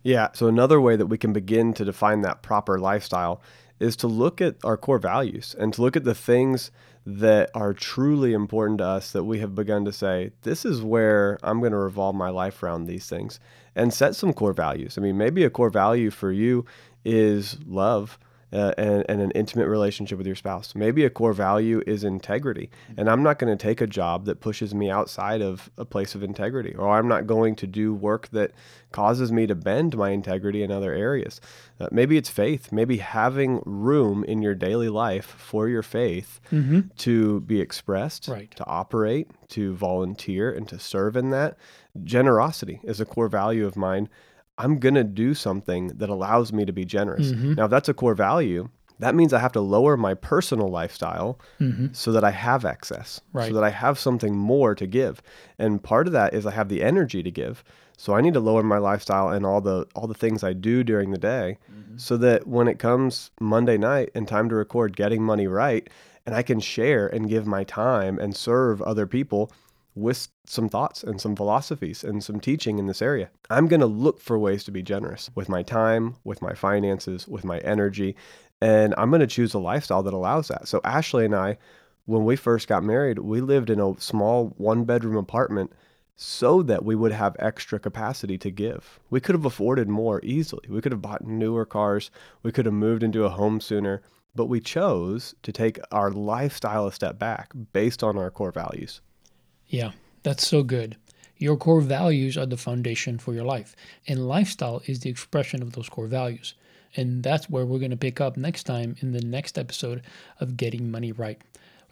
Yeah. 0.04 0.30
So, 0.34 0.48
another 0.48 0.80
way 0.80 0.96
that 0.96 1.08
we 1.08 1.18
can 1.18 1.34
begin 1.34 1.74
to 1.74 1.86
define 1.86 2.22
that 2.22 2.42
proper 2.42 2.80
lifestyle 2.80 3.42
is 3.80 3.96
to 3.98 4.08
look 4.08 4.40
at 4.40 4.56
our 4.64 4.78
core 4.78 5.00
values 5.00 5.56
and 5.58 5.74
to 5.74 5.82
look 5.82 5.96
at 5.96 6.04
the 6.04 6.16
things 6.16 6.72
that 7.04 7.50
are 7.56 7.74
truly 7.74 8.32
important 8.32 8.78
to 8.78 8.86
us 8.86 9.12
that 9.12 9.24
we 9.24 9.40
have 9.40 9.56
begun 9.56 9.84
to 9.86 9.92
say, 9.92 10.32
this 10.44 10.64
is 10.64 10.84
where 10.84 11.40
I'm 11.42 11.60
going 11.60 11.72
to 11.72 11.78
revolve 11.78 12.16
my 12.16 12.30
life 12.30 12.62
around 12.62 12.86
these 12.86 13.08
things 13.08 13.40
and 13.76 13.92
set 13.92 14.16
some 14.16 14.34
core 14.34 14.54
values. 14.54 14.98
I 14.98 15.02
mean, 15.02 15.18
maybe 15.18 15.44
a 15.44 15.50
core 15.50 15.72
value 15.72 16.12
for 16.12 16.32
you 16.32 16.64
is 17.04 17.58
love 17.66 18.20
uh, 18.54 18.74
and, 18.78 19.06
and, 19.08 19.22
an 19.22 19.32
intimate 19.32 19.68
relationship 19.68 20.18
with 20.18 20.28
your 20.28 20.36
spouse. 20.36 20.76
Maybe 20.76 21.06
a 21.06 21.10
core 21.10 21.34
value 21.34 21.82
is 21.88 22.04
integrity. 22.04 22.70
And 22.98 23.10
I'm 23.10 23.24
not 23.24 23.40
going 23.40 23.56
to 23.56 23.62
take 23.62 23.80
a 23.82 23.88
job 23.88 24.26
that 24.26 24.42
pushes 24.42 24.74
me 24.74 24.90
outside 24.90 25.42
of 25.42 25.70
a 25.78 25.86
place 25.86 26.16
of 26.16 26.24
integrity, 26.24 26.76
or 26.76 26.90
I'm 26.90 27.08
not 27.08 27.28
going 27.28 27.56
to 27.58 27.68
do 27.68 27.94
work 27.94 28.28
that 28.32 28.52
causes 28.92 29.32
me 29.32 29.48
to 29.48 29.56
bend 29.56 29.96
my 29.96 30.10
integrity 30.10 30.64
in 30.64 30.72
other 30.72 30.94
areas. 30.94 31.40
Uh, 31.80 31.88
maybe 31.92 32.18
it's 32.18 32.30
faith. 32.30 32.72
Maybe 32.72 32.98
having 32.98 33.62
room 33.66 34.24
in 34.26 34.42
your 34.42 34.56
daily 34.56 34.90
life 34.90 35.26
for 35.26 35.70
your 35.70 35.84
faith 35.84 36.42
mm-hmm. 36.52 36.82
to 36.98 37.40
be 37.42 37.62
expressed, 37.62 38.28
right. 38.28 38.52
to 38.56 38.66
operate, 38.66 39.30
to 39.50 39.74
volunteer, 39.76 40.52
and 40.52 40.68
to 40.68 40.78
serve 40.78 41.16
in 41.16 41.30
that. 41.30 41.58
Generosity 42.04 42.80
is 42.84 43.00
a 43.00 43.06
core 43.06 43.28
value 43.30 43.66
of 43.66 43.76
mine 43.76 44.10
I'm 44.62 44.78
going 44.78 44.96
to 44.96 45.04
do 45.04 45.34
something 45.34 45.88
that 45.88 46.10
allows 46.10 46.54
me 46.54 46.66
to 46.66 46.72
be 46.72 46.86
generous. 46.86 47.32
Mm-hmm. 47.32 47.56
Now, 47.56 47.66
if 47.66 47.72
that's 47.72 47.90
a 47.90 47.94
core 47.94 48.14
value, 48.14 48.70
that 49.00 49.16
means 49.16 49.34
I 49.34 49.40
have 49.40 49.52
to 49.54 49.62
lower 49.62 49.98
my 49.98 50.14
personal 50.14 50.68
lifestyle 50.68 51.40
mm-hmm. 51.60 51.88
so 51.92 52.12
that 52.12 52.24
I 52.24 52.30
have 52.30 52.64
excess, 52.64 53.20
right. 53.34 53.48
so 53.48 53.56
that 53.56 53.64
I 53.64 53.72
have 53.72 53.98
something 53.98 54.36
more 54.36 54.76
to 54.76 54.86
give. 54.86 55.24
And 55.58 55.82
part 55.82 56.06
of 56.06 56.14
that 56.14 56.36
is 56.36 56.46
I 56.46 56.52
have 56.52 56.70
the 56.70 56.84
energy 56.84 57.24
to 57.24 57.32
give. 57.32 57.64
So 57.98 58.14
I 58.14 58.22
need 58.22 58.36
to 58.36 58.40
lower 58.40 58.62
my 58.62 58.78
lifestyle 58.78 59.30
and 59.30 59.46
all 59.46 59.62
the 59.62 59.88
all 59.96 60.08
the 60.08 60.14
things 60.14 60.44
I 60.44 60.54
do 60.54 60.84
during 60.84 61.12
the 61.12 61.18
day 61.18 61.58
mm-hmm. 61.72 61.98
so 61.98 62.18
that 62.18 62.48
when 62.48 62.68
it 62.68 62.80
comes 62.80 63.32
Monday 63.40 63.78
night 63.78 64.10
and 64.16 64.28
time 64.28 64.50
to 64.50 64.56
record 64.56 64.96
getting 64.96 65.22
money 65.24 65.48
right 65.48 65.88
and 66.26 66.36
I 66.36 66.42
can 66.42 66.60
share 66.60 67.08
and 67.08 67.30
give 67.30 67.46
my 67.46 67.64
time 67.64 68.20
and 68.20 68.36
serve 68.36 68.82
other 68.82 69.08
people 69.08 69.52
with 69.96 70.30
some 70.46 70.70
thoughts 70.70 71.04
and 71.04 71.20
some 71.20 71.36
philosophies 71.36 72.04
and 72.04 72.24
some 72.24 72.40
teaching 72.40 72.80
in 72.80 72.88
this 72.88 73.02
area. 73.02 73.30
I'm 73.50 73.68
going 73.68 73.82
to 73.82 73.86
look 73.86 74.22
for 74.22 74.40
ways 74.40 74.64
to 74.66 74.72
be 74.72 74.82
generous 74.82 75.30
with 75.36 75.50
my 75.50 75.64
time, 75.64 76.16
with 76.24 76.42
my 76.42 76.54
finances, 76.54 77.28
with 77.28 77.44
my 77.44 77.60
energy, 77.60 78.16
and 78.62 78.94
I'm 78.98 79.10
going 79.10 79.22
to 79.22 79.28
choose 79.28 79.54
a 79.54 79.60
lifestyle 79.60 80.04
that 80.04 80.14
allows 80.14 80.48
that. 80.48 80.68
So, 80.68 80.82
Ashley 80.84 81.26
and 81.26 81.36
I, 81.36 81.58
when 82.06 82.26
we 82.26 82.36
first 82.36 82.68
got 82.68 82.84
married, 82.84 83.20
we 83.20 83.42
lived 83.42 83.70
in 83.70 83.80
a 83.80 84.00
small 84.00 84.54
one 84.58 84.84
bedroom 84.86 85.18
apartment 85.18 85.74
so 86.16 86.62
that 86.62 86.86
we 86.86 86.96
would 86.96 87.12
have 87.12 87.36
extra 87.40 87.80
capacity 87.80 88.38
to 88.38 88.52
give. 88.52 89.00
We 89.10 89.20
could 89.20 89.34
have 89.34 89.46
afforded 89.46 89.90
more 89.90 90.20
easily. 90.24 90.68
We 90.70 90.80
could 90.80 90.92
have 90.92 91.02
bought 91.02 91.26
newer 91.26 91.66
cars. 91.66 92.12
We 92.44 92.52
could 92.52 92.66
have 92.66 92.76
moved 92.76 93.02
into 93.02 93.26
a 93.26 93.30
home 93.30 93.60
sooner, 93.60 94.04
but 94.36 94.46
we 94.46 94.60
chose 94.60 95.34
to 95.42 95.52
take 95.52 95.80
our 95.92 96.12
lifestyle 96.12 96.86
a 96.86 96.92
step 96.92 97.18
back 97.18 97.52
based 97.74 98.04
on 98.04 98.18
our 98.18 98.30
core 98.30 98.52
values. 98.52 99.02
Yeah, 99.72 99.92
that's 100.24 100.46
so 100.46 100.64
good. 100.64 100.98
Your 101.38 101.56
core 101.56 101.80
values 101.80 102.38
are 102.38 102.46
the 102.46 102.58
foundation 102.58 103.18
for 103.18 103.34
your 103.34 103.46
life, 103.46 103.74
and 104.06 104.28
lifestyle 104.28 104.82
is 104.86 105.00
the 105.00 105.10
expression 105.10 105.62
of 105.62 105.72
those 105.72 105.88
core 105.88 106.08
values. 106.08 106.56
And 106.98 107.24
that's 107.24 107.50
where 107.50 107.66
we're 107.66 107.80
going 107.80 107.92
to 107.92 107.98
pick 107.98 108.20
up 108.20 108.36
next 108.36 108.64
time 108.64 108.98
in 109.00 109.14
the 109.14 109.22
next 109.24 109.58
episode 109.58 110.02
of 110.42 110.58
Getting 110.58 110.92
Money 110.92 111.14
Right. 111.14 111.42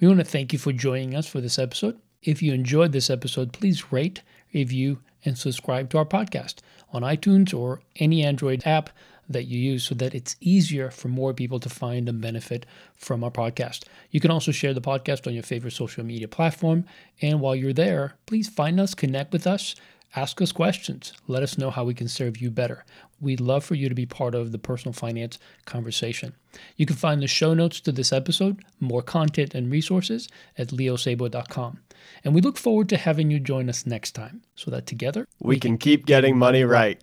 We 0.02 0.08
want 0.08 0.20
to 0.20 0.26
thank 0.26 0.52
you 0.52 0.60
for 0.60 0.74
joining 0.74 1.16
us 1.16 1.26
for 1.26 1.40
this 1.40 1.58
episode. 1.58 1.98
If 2.22 2.42
you 2.42 2.52
enjoyed 2.52 2.92
this 2.92 3.10
episode, 3.10 3.54
please 3.54 3.94
rate, 3.94 4.24
review, 4.54 5.00
and 5.24 5.38
subscribe 5.38 5.90
to 5.92 6.00
our 6.00 6.06
podcast 6.06 6.56
on 6.92 7.04
iTunes 7.04 7.58
or 7.58 7.82
any 7.96 8.26
Android 8.26 8.64
app 8.66 8.90
that 9.30 9.46
you 9.46 9.60
use 9.60 9.84
so 9.84 9.96
that 9.96 10.16
it's 10.16 10.36
easier 10.42 10.90
for 10.90 11.08
more 11.08 11.34
people 11.34 11.60
to 11.60 11.70
find 11.70 12.10
and 12.10 12.20
benefit 12.20 12.66
from 12.96 13.24
our 13.24 13.32
podcast. 13.32 13.86
You 14.12 14.20
can 14.20 14.32
also 14.32 14.52
share 14.52 14.74
the 14.74 14.82
podcast 14.82 15.28
on 15.28 15.34
your 15.34 15.44
favorite 15.44 15.72
social 15.72 16.04
media 16.04 16.28
platform. 16.28 16.86
And 17.22 17.40
while 17.40 17.56
you're 17.56 17.74
there, 17.74 18.16
please 18.26 18.50
find 18.50 18.80
us, 18.80 18.96
connect 18.96 19.32
with 19.32 19.46
us, 19.46 19.76
Ask 20.16 20.42
us 20.42 20.52
questions. 20.52 21.14
Let 21.28 21.44
us 21.44 21.58
know 21.58 21.70
how 21.70 21.84
we 21.84 21.94
can 21.94 22.08
serve 22.08 22.38
you 22.38 22.50
better. 22.50 22.84
We'd 23.22 23.40
love 23.40 23.64
for 23.64 23.76
you 23.76 23.90
to 23.90 23.96
be 23.96 24.08
part 24.08 24.34
of 24.34 24.52
the 24.52 24.58
personal 24.58 24.94
finance 24.94 25.38
conversation. 25.66 26.34
You 26.78 26.88
can 26.88 26.96
find 26.96 27.22
the 27.22 27.28
show 27.28 27.54
notes 27.54 27.80
to 27.82 27.92
this 27.92 28.12
episode, 28.12 28.64
more 28.80 29.04
content 29.04 29.54
and 29.54 29.72
resources 29.72 30.28
at 30.58 30.70
leosabo.com. 30.70 31.80
And 32.24 32.34
we 32.34 32.42
look 32.42 32.58
forward 32.58 32.90
to 32.90 32.98
having 32.98 33.30
you 33.30 33.40
join 33.40 33.70
us 33.70 33.86
next 33.86 34.12
time 34.12 34.42
so 34.56 34.72
that 34.72 34.88
together 34.88 35.28
we, 35.40 35.56
we 35.56 35.60
can, 35.60 35.72
can 35.72 35.78
keep 35.78 36.06
getting 36.08 36.38
money 36.38 36.64
right. 36.64 37.00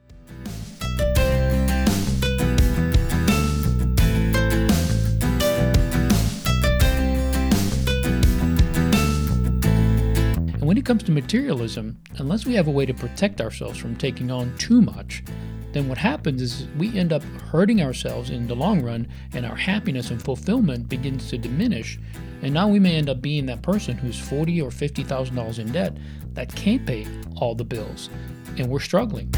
Comes 10.86 11.02
to 11.02 11.10
materialism, 11.10 11.98
unless 12.18 12.46
we 12.46 12.54
have 12.54 12.68
a 12.68 12.70
way 12.70 12.86
to 12.86 12.94
protect 12.94 13.40
ourselves 13.40 13.76
from 13.76 13.96
taking 13.96 14.30
on 14.30 14.56
too 14.56 14.80
much, 14.80 15.24
then 15.72 15.88
what 15.88 15.98
happens 15.98 16.40
is 16.40 16.68
we 16.78 16.96
end 16.96 17.12
up 17.12 17.24
hurting 17.50 17.82
ourselves 17.82 18.30
in 18.30 18.46
the 18.46 18.54
long 18.54 18.80
run 18.82 19.08
and 19.32 19.44
our 19.44 19.56
happiness 19.56 20.10
and 20.10 20.22
fulfillment 20.22 20.88
begins 20.88 21.28
to 21.28 21.38
diminish. 21.38 21.98
And 22.40 22.54
now 22.54 22.68
we 22.68 22.78
may 22.78 22.94
end 22.94 23.10
up 23.10 23.20
being 23.20 23.46
that 23.46 23.62
person 23.62 23.98
who's 23.98 24.18
forty 24.18 24.62
or 24.62 24.70
fifty 24.70 25.02
thousand 25.02 25.34
dollars 25.34 25.58
in 25.58 25.72
debt 25.72 25.96
that 26.34 26.54
can't 26.54 26.86
pay 26.86 27.04
all 27.36 27.56
the 27.56 27.64
bills. 27.64 28.08
And 28.56 28.68
we're 28.68 28.78
struggling. 28.78 29.28